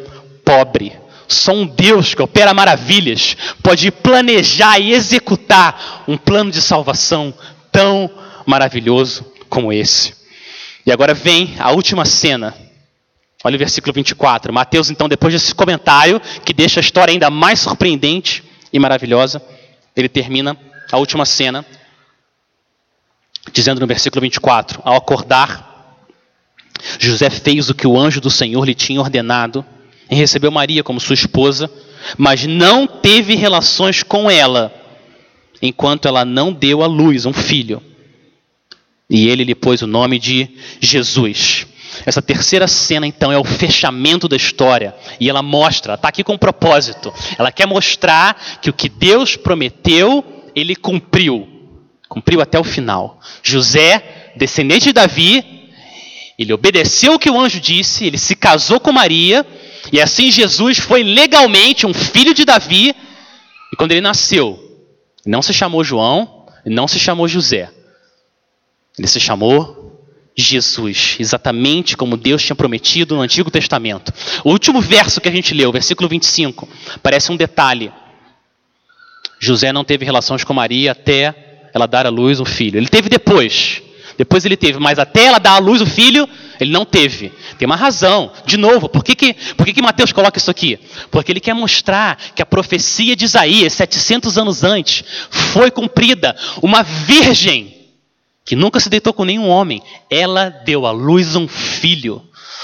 pobre. 0.44 0.94
Só 1.28 1.54
um 1.54 1.68
Deus 1.68 2.16
que 2.16 2.24
opera 2.24 2.56
maravilhas 2.56 3.38
pode 3.62 3.92
planejar 3.92 4.80
e 4.80 4.94
executar 4.94 6.04
um 6.08 6.18
plano 6.18 6.50
de 6.50 6.60
salvação 6.60 7.32
tão 7.72 8.10
maravilhoso 8.44 9.32
como 9.48 9.72
esse. 9.72 10.16
E 10.88 10.92
agora 10.92 11.14
vem 11.14 11.56
a 11.60 11.72
última 11.72 12.04
cena 12.04 12.54
Olha 13.44 13.58
o 13.58 13.60
versículo 13.60 13.94
24. 13.94 14.52
Mateus, 14.52 14.90
então, 14.90 15.08
depois 15.08 15.32
desse 15.32 15.54
comentário, 15.54 16.20
que 16.44 16.52
deixa 16.52 16.80
a 16.80 16.82
história 16.82 17.12
ainda 17.12 17.30
mais 17.30 17.60
surpreendente 17.60 18.44
e 18.74 18.80
maravilhosa, 18.80 19.40
ele 19.96 20.10
termina 20.10 20.58
a 20.92 20.98
última 20.98 21.26
cena, 21.26 21.66
dizendo 23.52 23.80
no 23.80 23.88
versículo 23.88 24.22
24: 24.22 24.82
Ao 24.84 24.96
acordar, 24.96 25.98
José 27.00 27.30
fez 27.30 27.70
o 27.70 27.76
que 27.76 27.88
o 27.88 27.98
anjo 27.98 28.22
do 28.22 28.30
Senhor 28.30 28.64
lhe 28.66 28.76
tinha 28.76 29.00
ordenado 29.00 29.66
e 30.10 30.16
recebeu 30.16 30.52
Maria 30.52 30.84
como 30.84 31.00
sua 31.00 31.16
esposa, 31.16 31.70
mas 32.18 32.46
não 32.46 32.86
teve 32.86 33.36
relações 33.36 34.04
com 34.04 34.30
ela, 34.30 34.74
enquanto 35.62 36.08
ela 36.08 36.24
não 36.24 36.54
deu 36.54 36.84
à 36.84 36.88
luz 36.88 37.26
um 37.26 37.34
filho. 37.34 37.82
E 39.10 39.28
ele 39.30 39.44
lhe 39.44 39.56
pôs 39.56 39.82
o 39.82 39.88
nome 39.88 40.20
de 40.20 40.50
Jesus. 40.80 41.68
Essa 42.06 42.22
terceira 42.22 42.68
cena, 42.68 43.06
então, 43.06 43.32
é 43.32 43.38
o 43.38 43.44
fechamento 43.44 44.28
da 44.28 44.36
história. 44.36 44.96
E 45.20 45.30
ela 45.30 45.42
mostra, 45.42 45.94
está 45.94 46.10
aqui 46.10 46.24
com 46.24 46.34
um 46.34 46.38
propósito. 46.38 47.14
Ela 47.38 47.52
quer 47.52 47.68
mostrar 47.68 48.36
que 48.62 48.70
o 48.70 48.74
que 48.74 48.90
Deus 48.90 49.36
prometeu, 49.36 50.35
ele 50.56 50.76
cumpriu. 50.76 51.48
Cumpriu 52.08 52.42
até 52.42 52.60
o 52.60 52.64
final. 52.64 53.20
José, 53.44 54.32
descendente 54.36 54.86
de 54.86 54.94
Davi, 54.94 55.44
ele 56.38 56.54
obedeceu 56.54 57.14
o 57.14 57.20
que 57.20 57.30
o 57.30 57.40
anjo 57.40 57.60
disse, 57.60 58.06
ele 58.06 58.18
se 58.18 58.36
casou 58.36 58.80
com 58.80 58.92
Maria, 58.92 59.46
e 59.92 60.02
assim 60.02 60.32
Jesus 60.32 60.78
foi 60.78 61.04
legalmente 61.04 61.86
um 61.86 61.94
filho 61.94 62.34
de 62.34 62.46
Davi. 62.46 62.96
E 63.72 63.76
quando 63.76 63.92
ele 63.92 64.02
nasceu, 64.02 64.62
não 65.26 65.42
se 65.42 65.54
chamou 65.54 65.84
João, 65.84 66.48
não 66.66 66.88
se 66.88 67.00
chamou 67.00 67.28
José. 67.28 67.70
Ele 68.98 69.08
se 69.08 69.20
chamou 69.20 69.86
Jesus, 70.38 71.16
exatamente 71.20 71.96
como 71.96 72.18
Deus 72.18 72.44
tinha 72.44 72.56
prometido 72.56 73.16
no 73.16 73.22
Antigo 73.22 73.50
Testamento. 73.50 74.14
O 74.44 74.52
último 74.52 74.82
verso 74.82 75.22
que 75.22 75.30
a 75.30 75.32
gente 75.32 75.54
leu, 75.54 75.72
versículo 75.72 76.10
25, 76.10 76.68
parece 77.02 77.32
um 77.32 77.38
detalhe. 77.38 77.92
José 79.40 79.72
não 79.72 79.84
teve 79.84 80.06
relações 80.06 80.44
com 80.44 80.54
Maria 80.54 80.92
até 80.92 81.70
ela 81.74 81.88
dar 81.88 82.06
à 82.06 82.10
luz 82.10 82.40
um 82.40 82.46
filho. 82.46 82.78
Ele 82.78 82.88
teve 82.88 83.10
depois. 83.10 83.82
Depois 84.18 84.46
ele 84.46 84.56
teve, 84.56 84.80
mas 84.80 84.98
até 84.98 85.26
ela 85.26 85.40
dar 85.40 85.56
à 85.56 85.58
luz 85.58 85.82
o 85.82 85.86
filho, 85.86 86.28
ele 86.60 86.72
não 86.72 86.86
teve. 86.86 87.34
Tem 87.58 87.66
uma 87.66 87.76
razão. 87.76 88.32
De 88.46 88.56
novo, 88.56 88.88
por 88.88 89.04
que, 89.04 89.14
que, 89.14 89.34
por 89.56 89.66
que, 89.66 89.74
que 89.74 89.82
Mateus 89.82 90.14
coloca 90.14 90.38
isso 90.38 90.50
aqui? 90.50 90.80
Porque 91.12 91.32
ele 91.32 91.42
quer 91.42 91.54
mostrar 91.54 92.18
que 92.34 92.42
a 92.42 92.46
profecia 92.46 93.16
de 93.16 93.26
Isaías, 93.26 93.74
700 93.74 94.38
anos 94.38 94.64
antes, 94.64 95.04
foi 95.30 95.70
cumprida. 95.70 96.36
Uma 96.62 96.82
virgem 96.82 97.76
que 98.46 98.56
nunca 98.56 98.80
se 98.80 98.90
deitou 98.90 99.12
com 99.12 99.26
nenhum 99.26 99.50
homem, 99.50 99.82
ela 100.10 100.50
deu 100.50 100.86
à 100.86 100.92
luz 100.92 101.36
um 101.36 101.48
filho. 101.48 102.22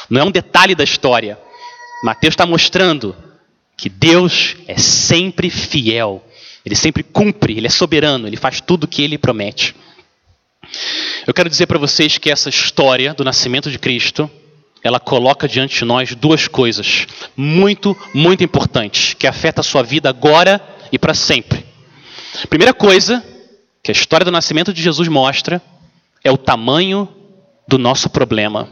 Não 0.10 0.22
é 0.22 0.24
um 0.24 0.32
detalhe 0.32 0.76
da 0.76 0.84
história. 0.84 1.38
Mateus 2.04 2.34
está 2.34 2.46
mostrando 2.46 3.16
que 3.76 3.90
Deus 3.90 4.56
é 4.68 4.78
sempre 4.78 5.50
fiel. 5.50 6.24
Ele 6.66 6.76
sempre 6.76 7.04
cumpre, 7.04 7.58
ele 7.58 7.68
é 7.68 7.70
soberano, 7.70 8.28
ele 8.28 8.38
faz 8.38 8.62
tudo 8.62 8.84
o 8.84 8.88
que 8.88 9.02
ele 9.02 9.18
promete. 9.18 9.76
Eu 11.26 11.34
quero 11.34 11.50
dizer 11.50 11.66
para 11.66 11.80
vocês 11.80 12.18
que 12.18 12.30
essa 12.30 12.50
história 12.50 13.14
do 13.14 13.24
nascimento 13.24 13.70
de 13.72 13.80
Cristo, 13.80 14.30
ela 14.84 15.00
coloca 15.00 15.48
diante 15.48 15.78
de 15.80 15.86
nós 15.86 16.16
duas 16.16 16.48
coisas 16.48 17.08
muito, 17.36 17.98
muito 18.14 18.44
importantes, 18.44 19.14
que 19.14 19.28
afetam 19.28 19.62
a 19.62 19.64
sua 19.64 19.84
vida 19.84 20.10
agora 20.10 20.62
e 20.92 21.00
para 21.00 21.14
sempre. 21.14 21.66
Primeira 22.50 22.74
coisa 22.74 23.24
que 23.84 23.92
a 23.92 23.94
história 23.94 24.24
do 24.24 24.32
nascimento 24.32 24.74
de 24.74 24.82
Jesus 24.82 25.08
mostra 25.08 25.62
é 26.24 26.32
o 26.32 26.38
tamanho 26.38 27.10
do 27.68 27.78
nosso 27.78 28.10
problema. 28.10 28.70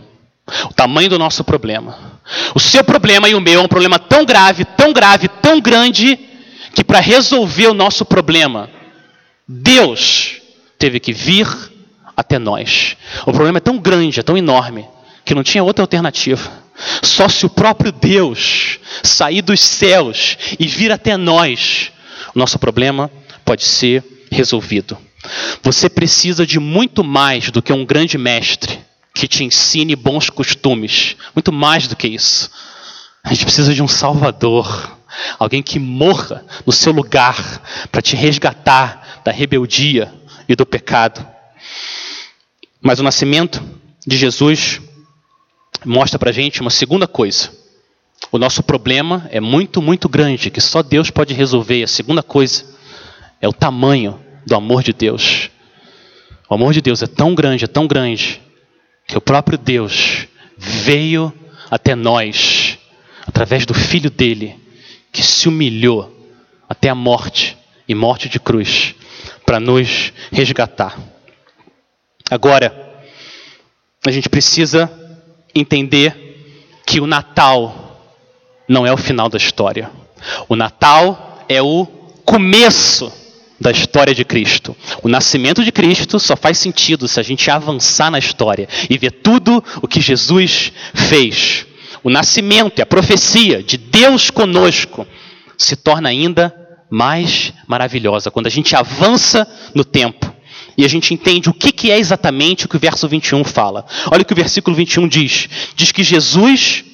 O 0.65 0.73
tamanho 0.73 1.09
do 1.09 1.19
nosso 1.19 1.43
problema. 1.43 2.19
O 2.55 2.59
seu 2.59 2.83
problema 2.83 3.29
e 3.29 3.35
o 3.35 3.41
meu 3.41 3.61
é 3.61 3.63
um 3.63 3.67
problema 3.67 3.99
tão 3.99 4.25
grave, 4.25 4.65
tão 4.65 4.91
grave, 4.93 5.27
tão 5.27 5.59
grande, 5.59 6.17
que 6.73 6.83
para 6.83 6.99
resolver 6.99 7.67
o 7.67 7.73
nosso 7.73 8.05
problema, 8.05 8.69
Deus 9.47 10.41
teve 10.77 10.99
que 10.99 11.13
vir 11.13 11.47
até 12.15 12.37
nós. 12.37 12.95
O 13.21 13.31
problema 13.31 13.57
é 13.57 13.61
tão 13.61 13.77
grande, 13.77 14.19
é 14.19 14.23
tão 14.23 14.37
enorme, 14.37 14.85
que 15.25 15.35
não 15.35 15.43
tinha 15.43 15.63
outra 15.63 15.83
alternativa. 15.83 16.51
Só 17.01 17.27
se 17.27 17.45
o 17.45 17.49
próprio 17.49 17.91
Deus 17.91 18.79
sair 19.03 19.41
dos 19.41 19.59
céus 19.59 20.37
e 20.59 20.67
vir 20.67 20.91
até 20.91 21.17
nós, 21.17 21.91
o 22.33 22.39
nosso 22.39 22.57
problema 22.57 23.11
pode 23.43 23.63
ser 23.63 24.03
resolvido. 24.31 24.97
Você 25.61 25.89
precisa 25.89 26.45
de 26.45 26.59
muito 26.59 27.03
mais 27.03 27.51
do 27.51 27.61
que 27.61 27.73
um 27.73 27.85
grande 27.85 28.17
mestre 28.17 28.79
que 29.13 29.27
te 29.27 29.43
ensine 29.43 29.95
bons 29.95 30.29
costumes. 30.29 31.15
Muito 31.35 31.51
mais 31.51 31.87
do 31.87 31.95
que 31.95 32.07
isso. 32.07 32.49
A 33.23 33.33
gente 33.33 33.43
precisa 33.43 33.73
de 33.73 33.83
um 33.83 33.87
Salvador. 33.87 34.97
Alguém 35.37 35.61
que 35.61 35.79
morra 35.79 36.45
no 36.65 36.71
seu 36.71 36.91
lugar 36.91 37.61
para 37.91 38.01
te 38.01 38.15
resgatar 38.15 39.21
da 39.23 39.31
rebeldia 39.31 40.13
e 40.47 40.55
do 40.55 40.65
pecado. 40.65 41.25
Mas 42.81 42.99
o 42.99 43.03
nascimento 43.03 43.61
de 44.05 44.17
Jesus 44.17 44.81
mostra 45.85 46.17
para 46.17 46.29
a 46.29 46.33
gente 46.33 46.61
uma 46.61 46.69
segunda 46.69 47.07
coisa. 47.07 47.51
O 48.31 48.37
nosso 48.37 48.61
problema 48.61 49.27
é 49.31 49.39
muito, 49.39 49.81
muito 49.81 50.07
grande, 50.07 50.49
que 50.49 50.61
só 50.61 50.83
Deus 50.83 51.09
pode 51.09 51.33
resolver. 51.33 51.83
A 51.83 51.87
segunda 51.87 52.21
coisa 52.21 52.65
é 53.41 53.47
o 53.47 53.53
tamanho 53.53 54.19
do 54.45 54.55
amor 54.55 54.83
de 54.83 54.93
Deus. 54.93 55.49
O 56.49 56.53
amor 56.53 56.73
de 56.73 56.81
Deus 56.81 57.01
é 57.01 57.07
tão 57.07 57.33
grande, 57.35 57.65
é 57.65 57.67
tão 57.67 57.87
grande, 57.87 58.41
que 59.07 59.17
o 59.17 59.21
próprio 59.21 59.57
Deus 59.57 60.27
veio 60.57 61.33
até 61.69 61.95
nós, 61.95 62.77
através 63.25 63.65
do 63.65 63.73
Filho 63.73 64.09
dele, 64.09 64.55
que 65.11 65.23
se 65.23 65.47
humilhou 65.47 66.15
até 66.67 66.89
a 66.89 66.95
morte 66.95 67.57
e 67.87 67.95
morte 67.95 68.29
de 68.29 68.39
cruz, 68.39 68.93
para 69.45 69.59
nos 69.59 70.13
resgatar. 70.31 70.97
Agora, 72.29 73.01
a 74.05 74.11
gente 74.11 74.29
precisa 74.29 74.91
entender 75.55 76.15
que 76.85 77.01
o 77.01 77.07
Natal 77.07 77.99
não 78.67 78.85
é 78.85 78.93
o 78.93 78.97
final 78.97 79.27
da 79.27 79.37
história. 79.37 79.89
O 80.47 80.55
Natal 80.55 81.45
é 81.49 81.61
o 81.61 81.85
começo 82.23 83.11
da 83.59 83.71
história 83.71 84.13
de 84.13 84.23
Cristo. 84.23 84.75
O 85.03 85.09
nascimento 85.09 85.63
de 85.63 85.71
Cristo 85.71 86.19
só 86.19 86.35
faz 86.35 86.57
sentido 86.59 87.07
se 87.07 87.19
a 87.19 87.23
gente 87.23 87.49
avançar 87.49 88.09
na 88.09 88.19
história 88.19 88.69
e 88.89 88.97
ver 88.97 89.11
tudo 89.11 89.63
o 89.81 89.87
que 89.87 89.99
Jesus 89.99 90.71
fez. 90.93 91.65
O 92.03 92.09
nascimento 92.09 92.79
e 92.79 92.81
a 92.81 92.85
profecia 92.85 93.61
de 93.61 93.77
Deus 93.77 94.29
conosco 94.29 95.07
se 95.57 95.75
torna 95.75 96.09
ainda 96.09 96.55
mais 96.89 97.53
maravilhosa 97.67 98.31
quando 98.31 98.47
a 98.47 98.49
gente 98.49 98.75
avança 98.75 99.47
no 99.75 99.83
tempo 99.83 100.33
e 100.79 100.85
a 100.85 100.87
gente 100.87 101.13
entende 101.13 101.49
o 101.49 101.53
que, 101.53 101.73
que 101.73 101.91
é 101.91 101.99
exatamente 101.99 102.65
o 102.65 102.69
que 102.69 102.77
o 102.77 102.79
verso 102.79 103.05
21 103.05 103.43
fala. 103.43 103.85
Olha 104.09 104.21
o 104.21 104.25
que 104.25 104.31
o 104.31 104.35
versículo 104.35 104.73
21 104.73 105.09
diz: 105.09 105.49
diz 105.75 105.91
que 105.91 106.03
Jesus 106.03 106.85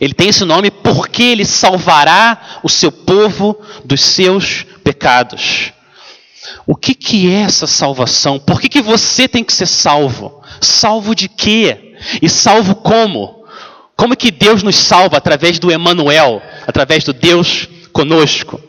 ele 0.00 0.12
tem 0.12 0.28
esse 0.28 0.44
nome 0.44 0.70
porque 0.70 1.22
ele 1.22 1.44
salvará 1.44 2.60
o 2.64 2.68
seu 2.68 2.90
povo 2.90 3.56
dos 3.84 4.00
seus 4.00 4.64
pecados. 4.82 5.72
O 6.66 6.74
que, 6.74 6.94
que 6.94 7.30
é 7.30 7.42
essa 7.42 7.66
salvação? 7.66 8.40
Por 8.40 8.60
que, 8.60 8.68
que 8.68 8.82
você 8.82 9.28
tem 9.28 9.44
que 9.44 9.52
ser 9.52 9.66
salvo? 9.66 10.42
Salvo 10.60 11.14
de 11.14 11.28
quê? 11.28 11.96
E 12.20 12.28
salvo 12.28 12.74
como? 12.74 13.37
Como 13.98 14.16
que 14.16 14.30
Deus 14.30 14.62
nos 14.62 14.76
salva 14.76 15.16
através 15.16 15.58
do 15.58 15.72
Emanuel, 15.72 16.40
através 16.64 17.02
do 17.02 17.12
Deus 17.12 17.68
conosco? 17.92 18.62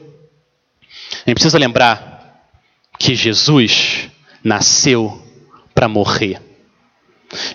A 1.13 1.29
gente 1.29 1.35
precisa 1.35 1.59
lembrar 1.59 2.49
que 2.97 3.13
Jesus 3.13 4.09
nasceu 4.43 5.23
para 5.75 5.87
morrer. 5.87 6.41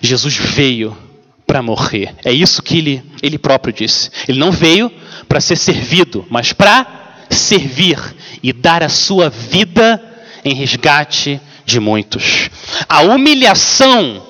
Jesus 0.01 0.37
veio 0.37 0.97
para 1.45 1.61
morrer. 1.61 2.15
É 2.23 2.31
isso 2.31 2.63
que 2.63 2.77
ele, 2.77 3.03
ele 3.21 3.37
próprio 3.37 3.73
disse. 3.73 4.09
Ele 4.25 4.39
não 4.39 4.53
veio 4.53 4.89
para 5.27 5.41
ser 5.41 5.57
servido, 5.57 6.25
mas 6.29 6.53
para 6.53 7.25
servir 7.29 7.99
e 8.41 8.53
dar 8.53 8.83
a 8.83 8.89
sua 8.89 9.29
vida 9.29 10.01
em 10.45 10.55
resgate 10.55 11.41
de 11.65 11.81
muitos. 11.81 12.49
A 12.87 13.01
humilhação 13.01 14.25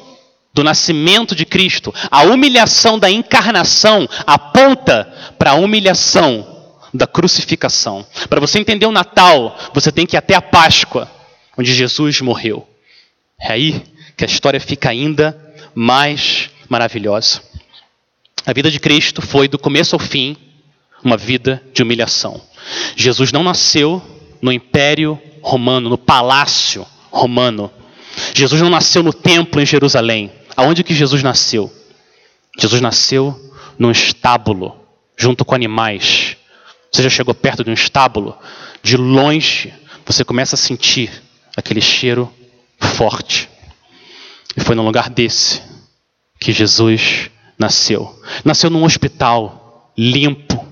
do 0.55 0.63
nascimento 0.63 1.35
de 1.35 1.45
Cristo, 1.45 1.93
a 2.09 2.23
humilhação 2.23 2.97
da 2.97 3.11
encarnação 3.11 4.07
aponta 4.25 5.03
para 5.37 5.51
a 5.51 5.55
humilhação 5.55 6.47
da 6.93 7.05
crucificação. 7.05 8.07
Para 8.29 8.39
você 8.39 8.57
entender 8.57 8.85
o 8.85 8.91
Natal, 8.91 9.57
você 9.73 9.91
tem 9.91 10.05
que 10.05 10.15
ir 10.15 10.17
até 10.17 10.33
a 10.33 10.41
Páscoa, 10.41 11.11
onde 11.57 11.73
Jesus 11.73 12.21
morreu. 12.21 12.65
É 13.39 13.51
aí 13.51 13.83
que 14.15 14.23
a 14.23 14.27
história 14.27 14.61
fica 14.61 14.89
ainda 14.89 15.37
mais 15.75 16.49
maravilhosa. 16.69 17.41
A 18.45 18.53
vida 18.53 18.71
de 18.71 18.79
Cristo 18.79 19.21
foi, 19.21 19.49
do 19.49 19.59
começo 19.59 19.93
ao 19.93 19.99
fim, 19.99 20.37
uma 21.03 21.17
vida 21.17 21.61
de 21.73 21.83
humilhação. 21.83 22.41
Jesus 22.95 23.33
não 23.33 23.43
nasceu 23.43 24.01
no 24.41 24.53
Império 24.53 25.21
Romano, 25.41 25.89
no 25.89 25.97
palácio 25.97 26.87
romano. 27.11 27.69
Jesus 28.33 28.61
não 28.61 28.69
nasceu 28.69 29.03
no 29.03 29.11
templo 29.11 29.61
em 29.61 29.65
Jerusalém. 29.65 30.31
Aonde 30.55 30.83
que 30.83 30.93
Jesus 30.93 31.21
nasceu? 31.21 31.71
Jesus 32.57 32.81
nasceu 32.81 33.53
num 33.77 33.91
estábulo, 33.91 34.75
junto 35.17 35.43
com 35.43 35.53
animais. 35.53 36.37
Você 36.91 37.03
já 37.03 37.09
chegou 37.09 37.33
perto 37.33 37.63
de 37.63 37.69
um 37.69 37.73
estábulo? 37.73 38.37
De 38.81 38.95
longe, 38.95 39.73
você 40.05 40.23
começa 40.23 40.55
a 40.55 40.57
sentir 40.57 41.11
aquele 41.57 41.81
cheiro 41.81 42.31
forte. 42.79 43.49
E 44.55 44.61
foi 44.61 44.75
num 44.75 44.85
lugar 44.85 45.09
desse 45.09 45.61
que 46.39 46.53
Jesus 46.53 47.29
nasceu. 47.57 48.17
Nasceu 48.43 48.69
num 48.69 48.83
hospital 48.83 49.91
limpo, 49.97 50.65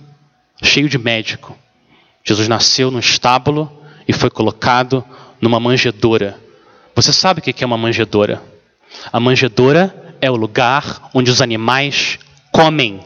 cheio 0.62 0.88
de 0.88 0.98
médico. 0.98 1.58
Jesus 2.24 2.48
nasceu 2.48 2.90
num 2.90 3.00
estábulo 3.00 3.70
e 4.08 4.14
foi 4.14 4.30
colocado 4.30 5.04
numa 5.42 5.60
manjedoura. 5.60 6.40
Você 6.96 7.12
sabe 7.12 7.40
o 7.40 7.44
que 7.44 7.64
é 7.64 7.68
uma 7.68 7.78
manjedoura? 7.78 8.53
A 9.12 9.20
manjedoura 9.20 10.16
é 10.22 10.30
o 10.30 10.36
lugar 10.36 11.10
onde 11.14 11.30
os 11.30 11.42
animais 11.42 12.20
comem. 12.52 13.00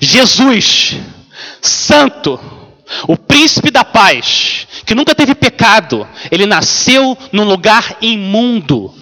Jesus, 0.00 0.96
santo, 1.60 2.40
o 3.06 3.16
príncipe 3.16 3.70
da 3.70 3.84
paz, 3.84 4.66
que 4.86 4.94
nunca 4.94 5.14
teve 5.14 5.34
pecado, 5.34 6.08
ele 6.30 6.46
nasceu 6.46 7.16
num 7.32 7.44
lugar 7.44 7.96
imundo 8.00 8.94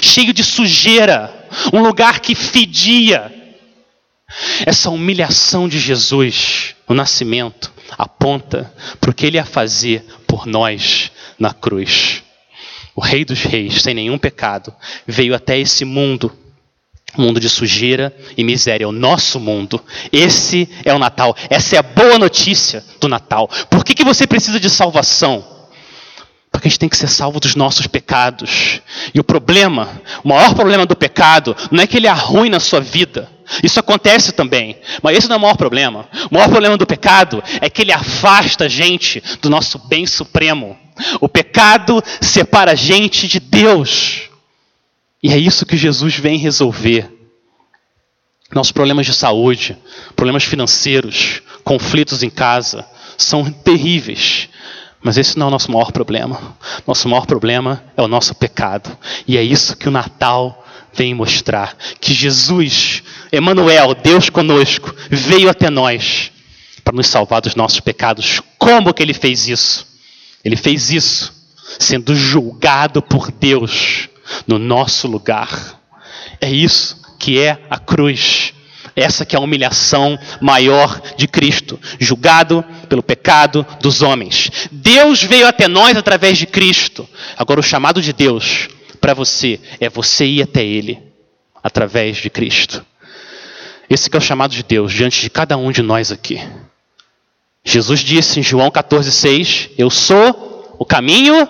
cheio 0.00 0.32
de 0.32 0.42
sujeira, 0.42 1.48
um 1.72 1.82
lugar 1.82 2.20
que 2.20 2.34
fedia. 2.34 3.32
Essa 4.66 4.90
humilhação 4.90 5.68
de 5.68 5.78
Jesus 5.78 6.74
no 6.88 6.94
nascimento 6.94 7.72
aponta 7.96 8.72
para 9.00 9.10
o 9.10 9.14
que 9.14 9.26
ele 9.26 9.36
ia 9.36 9.44
fazer 9.44 10.04
por 10.26 10.46
nós 10.46 11.12
na 11.38 11.52
cruz. 11.52 12.23
O 12.94 13.00
Rei 13.00 13.24
dos 13.24 13.42
Reis, 13.42 13.82
sem 13.82 13.94
nenhum 13.94 14.18
pecado, 14.18 14.72
veio 15.06 15.34
até 15.34 15.58
esse 15.58 15.84
mundo, 15.84 16.32
mundo 17.16 17.40
de 17.40 17.48
sujeira 17.48 18.14
e 18.36 18.44
miséria, 18.44 18.88
o 18.88 18.92
nosso 18.92 19.40
mundo. 19.40 19.82
Esse 20.12 20.68
é 20.84 20.94
o 20.94 20.98
Natal, 20.98 21.36
essa 21.50 21.76
é 21.76 21.78
a 21.78 21.82
boa 21.82 22.18
notícia 22.18 22.84
do 23.00 23.08
Natal. 23.08 23.48
Por 23.68 23.84
que, 23.84 23.94
que 23.94 24.04
você 24.04 24.26
precisa 24.26 24.60
de 24.60 24.70
salvação? 24.70 25.44
Porque 26.52 26.68
a 26.68 26.70
gente 26.70 26.78
tem 26.78 26.88
que 26.88 26.96
ser 26.96 27.08
salvo 27.08 27.40
dos 27.40 27.56
nossos 27.56 27.88
pecados. 27.88 28.80
E 29.12 29.18
o 29.18 29.24
problema, 29.24 29.88
o 30.22 30.28
maior 30.28 30.54
problema 30.54 30.86
do 30.86 30.94
pecado, 30.94 31.56
não 31.72 31.82
é 31.82 31.86
que 31.86 31.96
ele 31.96 32.06
arruina 32.06 32.58
a 32.58 32.60
sua 32.60 32.80
vida. 32.80 33.28
Isso 33.62 33.80
acontece 33.80 34.32
também. 34.32 34.76
Mas 35.02 35.16
esse 35.16 35.28
não 35.28 35.36
é 35.36 35.38
o 35.38 35.42
maior 35.42 35.56
problema. 35.56 36.08
O 36.30 36.34
maior 36.34 36.48
problema 36.48 36.76
do 36.76 36.86
pecado 36.86 37.42
é 37.60 37.68
que 37.68 37.82
ele 37.82 37.92
afasta 37.92 38.64
a 38.64 38.68
gente 38.68 39.22
do 39.40 39.50
nosso 39.50 39.78
bem 39.78 40.06
supremo. 40.06 40.78
O 41.20 41.28
pecado 41.28 42.02
separa 42.20 42.72
a 42.72 42.76
gente 42.76 43.26
de 43.26 43.40
Deus. 43.40 44.30
E 45.22 45.32
é 45.32 45.38
isso 45.38 45.66
que 45.66 45.76
Jesus 45.76 46.16
vem 46.16 46.38
resolver. 46.38 47.10
Nossos 48.52 48.72
problemas 48.72 49.06
de 49.06 49.14
saúde, 49.14 49.76
problemas 50.14 50.44
financeiros, 50.44 51.42
conflitos 51.64 52.22
em 52.22 52.30
casa, 52.30 52.86
são 53.16 53.50
terríveis. 53.50 54.48
Mas 55.02 55.18
esse 55.18 55.38
não 55.38 55.46
é 55.46 55.48
o 55.48 55.52
nosso 55.52 55.70
maior 55.70 55.92
problema. 55.92 56.56
Nosso 56.86 57.08
maior 57.08 57.26
problema 57.26 57.84
é 57.96 58.02
o 58.02 58.08
nosso 58.08 58.34
pecado. 58.34 58.96
E 59.26 59.36
é 59.36 59.42
isso 59.42 59.76
que 59.76 59.88
o 59.88 59.92
Natal 59.92 60.63
vem 60.94 61.14
mostrar. 61.14 61.76
Que 62.00 62.14
Jesus, 62.14 63.02
Emmanuel, 63.32 63.94
Deus 63.94 64.30
conosco, 64.30 64.94
veio 65.10 65.48
até 65.48 65.70
nós 65.70 66.30
para 66.82 66.94
nos 66.94 67.06
salvar 67.06 67.40
dos 67.40 67.54
nossos 67.54 67.80
pecados. 67.80 68.40
Como 68.58 68.92
que 68.92 69.02
ele 69.02 69.14
fez 69.14 69.48
isso? 69.48 69.86
Ele 70.44 70.56
fez 70.56 70.90
isso 70.90 71.32
sendo 71.78 72.14
julgado 72.14 73.02
por 73.02 73.32
Deus 73.32 74.08
no 74.46 74.58
nosso 74.58 75.08
lugar. 75.08 75.80
É 76.40 76.50
isso 76.50 77.00
que 77.18 77.40
é 77.40 77.58
a 77.70 77.78
cruz. 77.78 78.52
Essa 78.96 79.24
que 79.24 79.34
é 79.34 79.38
a 79.38 79.42
humilhação 79.42 80.16
maior 80.40 81.00
de 81.16 81.26
Cristo, 81.26 81.80
julgado 81.98 82.64
pelo 82.88 83.02
pecado 83.02 83.66
dos 83.80 84.02
homens. 84.02 84.68
Deus 84.70 85.20
veio 85.20 85.48
até 85.48 85.66
nós 85.66 85.96
através 85.96 86.38
de 86.38 86.46
Cristo. 86.46 87.08
Agora 87.36 87.58
o 87.58 87.62
chamado 87.62 88.00
de 88.00 88.12
Deus 88.12 88.68
para 89.04 89.12
você 89.12 89.60
é 89.78 89.90
você 89.90 90.24
ir 90.24 90.42
até 90.42 90.64
ele 90.64 90.98
através 91.62 92.16
de 92.16 92.30
Cristo. 92.30 92.82
Esse 93.90 94.08
é 94.10 94.16
o 94.16 94.20
chamado 94.20 94.52
de 94.52 94.62
Deus 94.62 94.94
diante 94.94 95.20
de 95.20 95.28
cada 95.28 95.58
um 95.58 95.70
de 95.70 95.82
nós 95.82 96.10
aqui. 96.10 96.40
Jesus 97.62 98.00
disse 98.00 98.40
em 98.40 98.42
João 98.42 98.70
14:6, 98.70 99.72
eu 99.76 99.90
sou 99.90 100.74
o 100.78 100.86
caminho, 100.86 101.46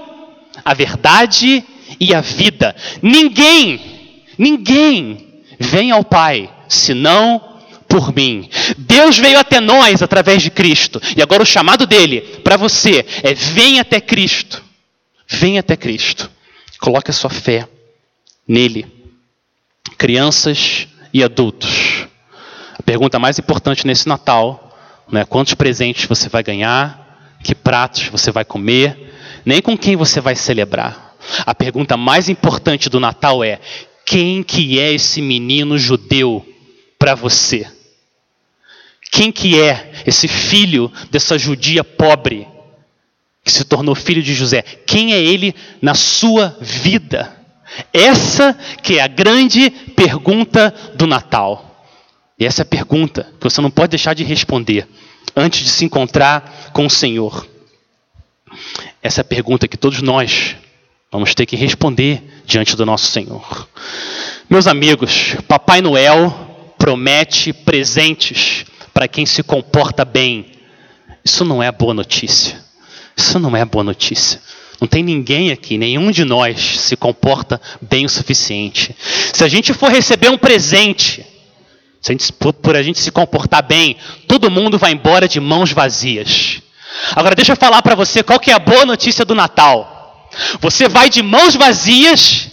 a 0.65 0.75
verdade 0.75 1.63
e 2.01 2.13
a 2.13 2.21
vida. 2.21 2.75
Ninguém, 3.01 4.25
ninguém 4.37 5.45
vem 5.57 5.93
ao 5.93 6.03
Pai 6.03 6.53
senão 6.69 7.41
por 7.89 8.13
mim. 8.13 8.51
Deus 8.77 9.17
veio 9.17 9.39
até 9.39 9.61
nós 9.61 10.03
através 10.03 10.43
de 10.43 10.51
Cristo. 10.51 11.01
E 11.17 11.23
agora 11.23 11.45
o 11.45 11.47
chamado 11.47 11.87
dele 11.87 12.21
para 12.43 12.57
você 12.57 13.07
é: 13.23 13.33
vem 13.33 13.79
até 13.79 14.01
Cristo. 14.01 14.61
Vem 15.29 15.57
até 15.57 15.77
Cristo. 15.77 16.34
Coloque 16.85 17.11
a 17.11 17.15
sua 17.15 17.31
fé 17.31 17.67
nele. 18.47 18.85
Crianças 19.97 20.87
e 21.15 21.25
adultos. 21.25 22.07
A 22.79 22.83
pergunta 22.83 23.19
mais 23.19 23.39
importante 23.39 23.87
nesse 23.87 24.07
Natal 24.07 24.77
não 25.11 25.19
é 25.19 25.25
quantos 25.25 25.55
presentes 25.55 26.05
você 26.05 26.29
vai 26.29 26.43
ganhar, 26.43 27.39
que 27.43 27.55
pratos 27.55 28.09
você 28.09 28.31
vai 28.31 28.45
comer, 28.45 29.15
nem 29.47 29.63
com 29.63 29.79
quem 29.79 29.97
você 29.97 30.21
vai 30.21 30.37
celebrar. 30.37 31.17
A 31.47 31.55
pergunta 31.55 31.97
mais 31.97 32.29
importante 32.29 32.91
do 32.91 33.01
Natal 33.01 33.43
é: 33.43 33.63
quem 34.05 34.43
que 34.43 34.79
é 34.79 34.93
esse 34.93 35.23
menino 35.23 35.79
judeu 35.79 36.47
para 36.99 37.15
você? 37.15 37.67
Quem 39.11 39.33
que 39.33 39.59
é 39.59 39.91
esse 40.07 40.29
filho 40.29 40.93
dessa 41.11 41.39
judia 41.39 41.83
pobre 41.83 42.47
que 43.45 43.53
se 43.53 43.65
tornou 43.65 43.95
filho 43.95 44.23
de 44.23 44.33
José. 44.33 44.63
Quem 44.63 45.13
é 45.13 45.23
ele 45.23 45.55
na 45.83 45.95
sua 45.95 46.57
vida? 46.61 47.37
Essa 47.93 48.55
que 48.83 48.99
é 48.99 49.03
a 49.03 49.07
grande 49.07 49.71
pergunta 49.71 50.75
do 50.97 51.07
Natal. 51.07 51.87
E 52.39 52.47
essa 52.47 52.63
é 52.63 52.65
a 52.65 52.67
pergunta 52.67 53.31
que 53.39 53.45
você 53.45 53.61
não 53.61 53.71
pode 53.71 53.91
deixar 53.91 54.15
de 54.15 54.25
responder 54.25 54.89
antes 55.37 55.63
de 55.63 55.69
se 55.69 55.85
encontrar 55.85 56.71
com 56.73 56.87
o 56.87 56.91
Senhor. 56.91 57.47
Essa 59.03 59.21
é 59.21 59.23
a 59.23 59.25
pergunta 59.25 59.69
que 59.69 59.77
todos 59.77 60.01
nós 60.01 60.57
vamos 61.13 61.35
ter 61.35 61.47
que 61.47 61.57
responder 61.57 62.23
diante 62.47 62.75
do 62.77 62.87
nosso 62.87 63.07
Senhor. 63.07 63.69
Meus 64.49 64.67
amigos, 64.67 65.37
Papai 65.47 65.81
Noel 65.81 66.75
promete 66.79 67.53
presentes 67.53 68.65
para 68.93 69.09
quem 69.09 69.27
se 69.27 69.43
comporta 69.43 70.05
bem. 70.05 70.53
Isso 71.25 71.45
não 71.45 71.63
é 71.63 71.71
boa 71.71 71.95
notícia. 71.95 72.64
Isso 73.17 73.39
não 73.39 73.57
é 73.57 73.65
boa 73.65 73.85
notícia. 73.85 74.41
Não 74.81 74.89
tem 74.89 75.03
ninguém 75.03 75.51
aqui, 75.51 75.79
nenhum 75.79 76.11
de 76.11 76.25
nós 76.25 76.61
se 76.81 76.97
comporta 76.97 77.61
bem 77.81 78.05
o 78.05 78.09
suficiente. 78.09 78.95
Se 79.33 79.45
a 79.45 79.49
gente 79.49 79.73
for 79.73 79.91
receber 79.91 80.29
um 80.29 80.39
presente, 80.39 81.25
se 82.01 82.11
a 82.11 82.13
gente, 82.13 82.33
por, 82.33 82.53
por 82.53 82.77
a 82.77 82.83
gente 82.83 82.99
se 82.99 83.11
comportar 83.11 83.63
bem, 83.67 83.97
todo 84.29 84.51
mundo 84.51 84.79
vai 84.79 84.93
embora 84.93 85.29
de 85.29 85.41
mãos 85.41 85.73
vazias. 85.73 86.61
Agora 87.15 87.35
deixa 87.35 87.53
eu 87.53 87.57
falar 87.57 87.83
para 87.83 87.95
você 87.95 88.23
qual 88.23 88.39
que 88.39 88.51
é 88.51 88.55
a 88.55 88.59
boa 88.59 88.85
notícia 88.85 89.25
do 89.25 89.35
Natal. 89.35 90.29
Você 90.61 90.89
vai 90.89 91.09
de 91.09 91.23
mãos 91.23 91.55
vazias 91.55 92.51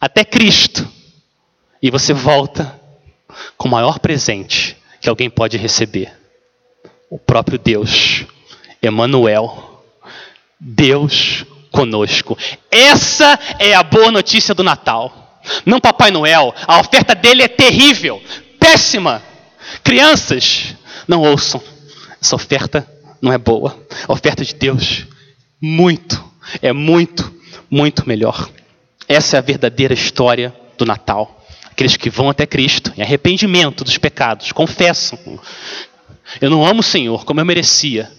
até 0.00 0.24
Cristo 0.24 0.86
e 1.82 1.90
você 1.90 2.12
volta 2.12 2.80
com 3.56 3.68
o 3.68 3.70
maior 3.70 3.98
presente 3.98 4.76
que 5.00 5.08
alguém 5.08 5.28
pode 5.28 5.56
receber. 5.56 6.12
O 7.10 7.18
próprio 7.18 7.58
Deus, 7.58 8.24
Emanuel, 8.80 9.73
Deus 10.60 11.44
conosco. 11.70 12.38
Essa 12.70 13.38
é 13.58 13.74
a 13.74 13.82
boa 13.82 14.10
notícia 14.10 14.54
do 14.54 14.62
Natal. 14.62 15.40
Não 15.66 15.80
Papai 15.80 16.10
Noel, 16.10 16.54
a 16.66 16.80
oferta 16.80 17.14
dele 17.14 17.42
é 17.42 17.48
terrível, 17.48 18.22
péssima. 18.58 19.22
Crianças, 19.82 20.74
não 21.06 21.20
ouçam. 21.20 21.62
Essa 22.20 22.36
oferta 22.36 22.88
não 23.20 23.32
é 23.32 23.38
boa. 23.38 23.76
A 24.08 24.12
oferta 24.12 24.44
de 24.44 24.54
Deus, 24.54 25.06
muito, 25.60 26.22
é 26.62 26.72
muito, 26.72 27.34
muito 27.70 28.08
melhor. 28.08 28.48
Essa 29.08 29.36
é 29.36 29.38
a 29.38 29.42
verdadeira 29.42 29.92
história 29.92 30.54
do 30.78 30.86
Natal. 30.86 31.44
Aqueles 31.70 31.96
que 31.96 32.08
vão 32.08 32.30
até 32.30 32.46
Cristo 32.46 32.92
em 32.96 33.02
arrependimento 33.02 33.84
dos 33.84 33.98
pecados, 33.98 34.52
confessam. 34.52 35.18
Eu 36.40 36.48
não 36.48 36.64
amo 36.64 36.80
o 36.80 36.84
Senhor 36.84 37.24
como 37.24 37.40
eu 37.40 37.44
merecia. 37.44 38.10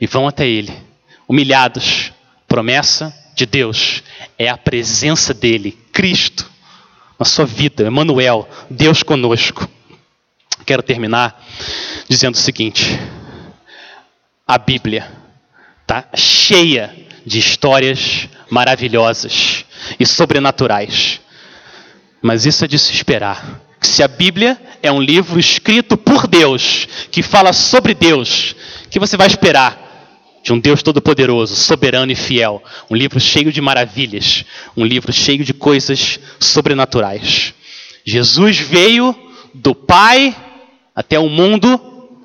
E 0.00 0.06
vão 0.06 0.28
até 0.28 0.46
Ele, 0.46 0.72
humilhados. 1.28 2.12
Promessa 2.48 3.14
de 3.34 3.44
Deus 3.44 4.02
é 4.38 4.48
a 4.48 4.56
presença 4.56 5.34
dEle, 5.34 5.72
Cristo, 5.92 6.50
na 7.18 7.26
sua 7.26 7.44
vida, 7.44 7.86
Emmanuel, 7.86 8.48
Deus 8.70 9.02
conosco. 9.02 9.68
Quero 10.64 10.82
terminar 10.82 11.44
dizendo 12.08 12.34
o 12.34 12.38
seguinte: 12.38 12.98
a 14.46 14.56
Bíblia 14.56 15.12
está 15.82 16.08
cheia 16.14 16.94
de 17.24 17.38
histórias 17.38 18.28
maravilhosas 18.50 19.64
e 20.00 20.06
sobrenaturais. 20.06 21.20
Mas 22.22 22.46
isso 22.46 22.64
é 22.64 22.68
de 22.68 22.78
se 22.78 22.92
esperar. 22.92 23.60
Se 23.80 24.02
a 24.02 24.08
Bíblia 24.08 24.60
é 24.82 24.90
um 24.90 25.00
livro 25.00 25.38
escrito 25.38 25.96
por 25.96 26.26
Deus, 26.26 26.88
que 27.12 27.22
fala 27.22 27.52
sobre 27.52 27.94
Deus, 27.94 28.56
que 28.90 28.98
você 28.98 29.16
vai 29.16 29.26
esperar 29.26 29.87
de 30.42 30.52
um 30.52 30.58
Deus 30.58 30.82
todo-poderoso, 30.82 31.54
soberano 31.56 32.12
e 32.12 32.14
fiel? 32.14 32.62
Um 32.90 32.96
livro 32.96 33.20
cheio 33.20 33.52
de 33.52 33.60
maravilhas, 33.60 34.44
um 34.76 34.84
livro 34.84 35.12
cheio 35.12 35.44
de 35.44 35.52
coisas 35.52 36.18
sobrenaturais. 36.38 37.54
Jesus 38.04 38.58
veio 38.58 39.14
do 39.54 39.74
Pai 39.74 40.34
até 40.94 41.18
o 41.18 41.28
mundo 41.28 41.80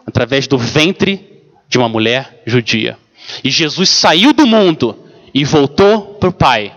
através 0.05 0.47
do 0.47 0.57
ventre 0.57 1.43
de 1.67 1.77
uma 1.77 1.89
mulher 1.89 2.41
judia. 2.45 2.97
E 3.43 3.49
Jesus 3.49 3.89
saiu 3.89 4.33
do 4.33 4.45
mundo 4.45 4.97
e 5.33 5.43
voltou 5.43 6.15
para 6.15 6.29
o 6.29 6.33
Pai 6.33 6.73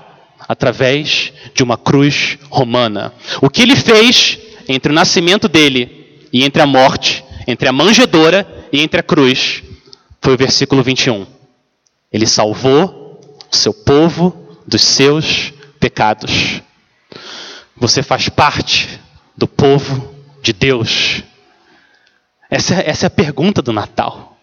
através 0.48 1.32
de 1.54 1.62
uma 1.62 1.76
cruz 1.76 2.38
romana. 2.48 3.12
O 3.42 3.50
que 3.50 3.62
ele 3.62 3.76
fez 3.76 4.38
entre 4.68 4.90
o 4.90 4.94
nascimento 4.94 5.48
dele 5.48 6.28
e 6.32 6.44
entre 6.44 6.62
a 6.62 6.66
morte, 6.66 7.24
entre 7.46 7.68
a 7.68 7.72
manjedoura 7.72 8.46
e 8.72 8.80
entre 8.80 9.00
a 9.00 9.02
cruz, 9.02 9.62
foi 10.20 10.34
o 10.34 10.38
versículo 10.38 10.82
21. 10.82 11.26
Ele 12.12 12.26
salvou 12.26 13.20
o 13.52 13.56
seu 13.56 13.72
povo 13.72 14.58
dos 14.66 14.82
seus 14.82 15.52
pecados. 15.78 16.60
Você 17.76 18.02
faz 18.02 18.28
parte 18.28 19.00
do 19.36 19.46
povo 19.46 20.14
de 20.42 20.52
Deus. 20.52 21.22
Essa, 22.50 22.74
essa 22.74 23.06
é 23.06 23.08
a 23.08 23.10
pergunta 23.10 23.60
do 23.60 23.72
Natal. 23.72 24.38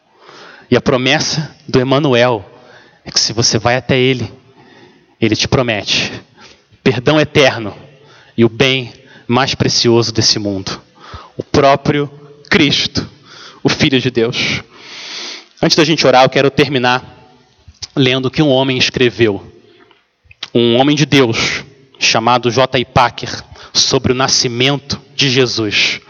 E 0.70 0.78
a 0.78 0.82
promessa 0.82 1.56
do 1.68 1.80
Emanuel 1.80 2.46
é 3.06 3.12
que 3.12 3.20
se 3.20 3.34
você 3.34 3.58
vai 3.58 3.76
até 3.76 3.98
ele, 3.98 4.32
ele 5.20 5.36
te 5.36 5.48
promete 5.48 6.12
perdão 6.84 7.20
eterno 7.20 7.76
e 8.38 8.44
o 8.44 8.50
bem 8.50 8.92
mais 9.28 9.56
precioso 9.56 10.12
desse 10.12 10.38
mundo, 10.38 10.82
o 11.38 11.44
próprio 11.44 12.08
Cristo, 12.50 13.10
o 13.64 13.70
Filho 13.70 14.00
de 14.02 14.12
Deus. 14.12 14.62
Antes 15.64 15.78
da 15.78 15.86
gente 15.86 16.06
orar, 16.06 16.26
eu 16.26 16.30
quero 16.30 16.52
terminar 16.52 17.02
lendo 17.96 18.26
o 18.26 18.30
que 18.30 18.42
um 18.42 18.50
homem 18.50 18.78
escreveu. 18.78 19.42
Um 20.54 20.76
homem 20.76 20.94
de 20.94 21.06
Deus 21.06 21.64
chamado 21.98 22.52
J. 22.52 22.84
Packer 22.84 23.30
sobre 23.72 24.12
o 24.12 24.16
nascimento 24.16 25.00
de 25.16 25.30
Jesus. 25.30 26.02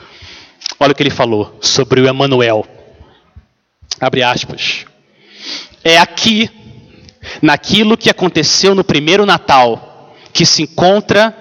Olha 0.80 0.92
o 0.92 0.96
que 0.96 1.04
ele 1.04 1.12
falou 1.12 1.56
sobre 1.62 2.02
o 2.02 2.08
Emanuel. 2.08 2.66
Abre 4.02 4.24
aspas. 4.24 4.88
É 5.84 6.00
aqui, 6.00 6.50
naquilo 7.40 7.96
que 7.96 8.10
aconteceu 8.10 8.74
no 8.74 8.84
primeiro 8.84 9.24
Natal, 9.24 10.16
que 10.34 10.48
se 10.48 10.64
encontra 10.64 11.32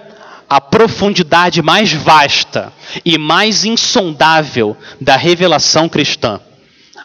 a 0.50 0.60
profundidade 0.60 1.62
mais 1.62 1.94
vasta 1.94 2.74
e 3.06 3.16
mais 3.16 3.64
insondável 3.64 4.76
da 5.00 5.16
revelação 5.16 5.88
cristã. 5.88 6.38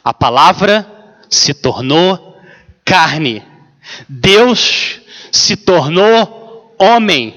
A 0.04 0.14
palavra 0.14 0.97
se 1.30 1.54
tornou 1.54 2.40
carne. 2.84 3.44
Deus 4.08 5.00
se 5.32 5.56
tornou 5.56 6.76
homem. 6.80 7.34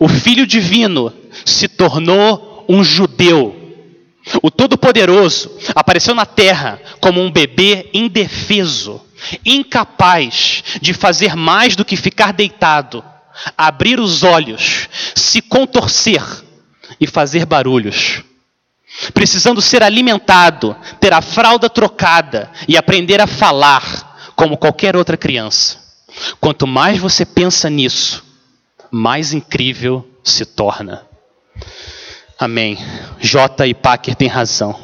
O 0.00 0.08
Filho 0.08 0.46
Divino 0.46 1.12
se 1.44 1.68
tornou 1.68 2.64
um 2.68 2.82
judeu 2.82 3.66
o 4.42 4.50
Todo-Poderoso 4.50 5.50
apareceu 5.74 6.14
na 6.14 6.26
terra 6.26 6.80
como 7.00 7.22
um 7.22 7.30
bebê 7.30 7.88
indefeso, 7.94 9.00
incapaz 9.44 10.64
de 10.80 10.92
fazer 10.92 11.36
mais 11.36 11.76
do 11.76 11.84
que 11.84 11.96
ficar 11.96 12.32
deitado, 12.32 13.04
abrir 13.56 14.00
os 14.00 14.24
olhos, 14.24 14.88
se 15.14 15.40
contorcer 15.40 16.22
e 17.00 17.06
fazer 17.06 17.46
barulhos. 17.46 18.24
Precisando 19.12 19.60
ser 19.60 19.82
alimentado, 19.82 20.76
ter 21.00 21.12
a 21.12 21.20
fralda 21.20 21.68
trocada 21.68 22.50
e 22.66 22.76
aprender 22.76 23.20
a 23.20 23.26
falar 23.26 24.32
como 24.34 24.56
qualquer 24.56 24.96
outra 24.96 25.16
criança. 25.16 25.78
Quanto 26.40 26.66
mais 26.66 26.98
você 26.98 27.24
pensa 27.24 27.68
nisso, 27.68 28.24
mais 28.90 29.32
incrível 29.32 30.06
se 30.24 30.44
torna. 30.44 31.02
Amém. 32.38 32.78
J. 33.20 33.66
e 33.66 33.74
Packer 33.74 34.14
tem 34.14 34.28
razão. 34.28 34.78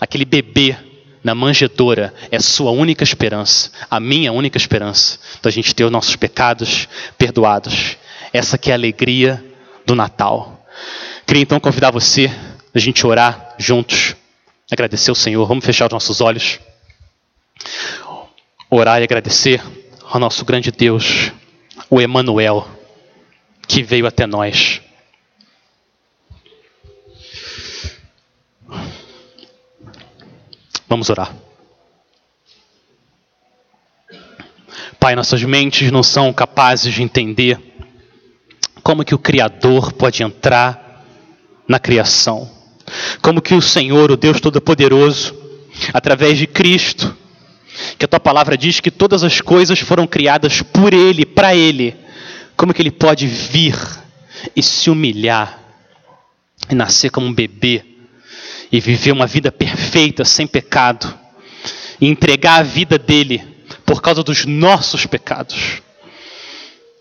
Aquele 0.00 0.24
bebê 0.24 0.76
na 1.22 1.34
manjedoura 1.34 2.14
é 2.30 2.38
sua 2.38 2.70
única 2.70 3.02
esperança, 3.02 3.70
a 3.90 3.98
minha 3.98 4.32
única 4.32 4.56
esperança 4.56 5.18
da 5.42 5.50
gente 5.50 5.74
ter 5.74 5.84
os 5.84 5.90
nossos 5.90 6.16
pecados 6.16 6.88
perdoados. 7.16 7.96
Essa 8.32 8.58
que 8.58 8.70
é 8.70 8.74
a 8.74 8.76
alegria 8.76 9.44
do 9.86 9.94
Natal. 9.94 10.66
Queria 11.26 11.42
então 11.42 11.58
convidar 11.60 11.90
você 11.90 12.30
a 12.78 12.80
gente 12.80 13.06
orar 13.06 13.54
juntos, 13.58 14.16
agradecer 14.70 15.10
ao 15.10 15.14
Senhor. 15.14 15.46
Vamos 15.46 15.64
fechar 15.64 15.86
os 15.86 15.92
nossos 15.92 16.20
olhos. 16.20 16.58
Orar 18.70 19.00
e 19.00 19.04
agradecer 19.04 19.62
ao 20.10 20.20
nosso 20.20 20.44
grande 20.44 20.70
Deus, 20.70 21.32
o 21.90 22.00
Emanuel, 22.00 22.66
que 23.66 23.82
veio 23.82 24.06
até 24.06 24.26
nós 24.26 24.80
Vamos 30.88 31.10
orar. 31.10 31.34
Pai, 34.98 35.14
nossas 35.14 35.42
mentes 35.42 35.92
não 35.92 36.02
são 36.02 36.32
capazes 36.32 36.94
de 36.94 37.02
entender 37.02 37.60
como 38.82 39.04
que 39.04 39.14
o 39.14 39.18
Criador 39.18 39.92
pode 39.92 40.22
entrar 40.22 41.04
na 41.68 41.78
criação. 41.78 42.57
Como 43.20 43.42
que 43.42 43.54
o 43.54 43.62
Senhor, 43.62 44.10
o 44.10 44.16
Deus 44.16 44.40
Todo-Poderoso, 44.40 45.34
através 45.92 46.38
de 46.38 46.46
Cristo, 46.46 47.14
que 47.98 48.04
a 48.04 48.08
tua 48.08 48.20
palavra 48.20 48.56
diz 48.56 48.80
que 48.80 48.90
todas 48.90 49.22
as 49.22 49.40
coisas 49.40 49.78
foram 49.78 50.06
criadas 50.06 50.62
por 50.62 50.92
Ele, 50.92 51.24
para 51.24 51.54
Ele. 51.54 51.96
Como 52.56 52.74
que 52.74 52.82
Ele 52.82 52.90
pode 52.90 53.26
vir 53.26 53.76
e 54.54 54.62
se 54.62 54.90
humilhar 54.90 55.58
e 56.70 56.74
nascer 56.74 57.10
como 57.10 57.26
um 57.26 57.32
bebê 57.32 57.84
e 58.70 58.80
viver 58.80 59.12
uma 59.12 59.26
vida 59.26 59.50
perfeita, 59.50 60.24
sem 60.24 60.46
pecado, 60.46 61.12
e 62.00 62.06
entregar 62.06 62.60
a 62.60 62.62
vida 62.62 62.98
dele 62.98 63.42
por 63.86 64.02
causa 64.02 64.22
dos 64.22 64.44
nossos 64.44 65.06
pecados? 65.06 65.82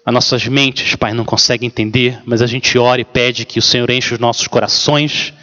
As 0.06 0.14
nossas 0.14 0.48
mentes, 0.48 0.96
Pai, 0.96 1.14
não 1.14 1.26
conseguem 1.26 1.68
entender, 1.68 2.22
mas 2.26 2.42
a 2.42 2.48
gente 2.48 2.78
ora 2.78 3.02
e 3.02 3.06
pede 3.06 3.44
que 3.44 3.60
o 3.60 3.62
Senhor 3.62 3.90
enche 3.90 4.14
os 4.14 4.20
nossos 4.20 4.48
corações 4.48 5.34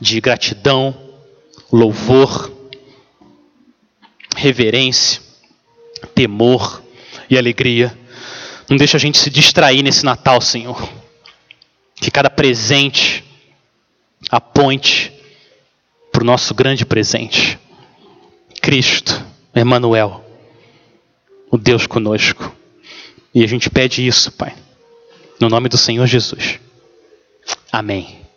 de 0.00 0.20
gratidão, 0.20 0.96
louvor, 1.72 2.52
reverência, 4.36 5.20
temor 6.14 6.82
e 7.28 7.36
alegria. 7.36 7.96
Não 8.68 8.76
deixa 8.76 8.96
a 8.96 9.00
gente 9.00 9.18
se 9.18 9.30
distrair 9.30 9.82
nesse 9.82 10.04
Natal, 10.04 10.40
Senhor. 10.40 10.88
Que 11.96 12.10
cada 12.10 12.30
presente 12.30 13.24
aponte 14.30 15.12
para 16.12 16.22
o 16.22 16.26
nosso 16.26 16.54
grande 16.54 16.84
presente. 16.84 17.58
Cristo, 18.60 19.24
Emmanuel, 19.54 20.24
o 21.50 21.56
Deus 21.56 21.86
conosco. 21.86 22.54
E 23.34 23.42
a 23.42 23.46
gente 23.46 23.70
pede 23.70 24.06
isso, 24.06 24.32
Pai, 24.32 24.54
no 25.40 25.48
nome 25.48 25.68
do 25.68 25.78
Senhor 25.78 26.06
Jesus. 26.06 26.58
Amém. 27.72 28.27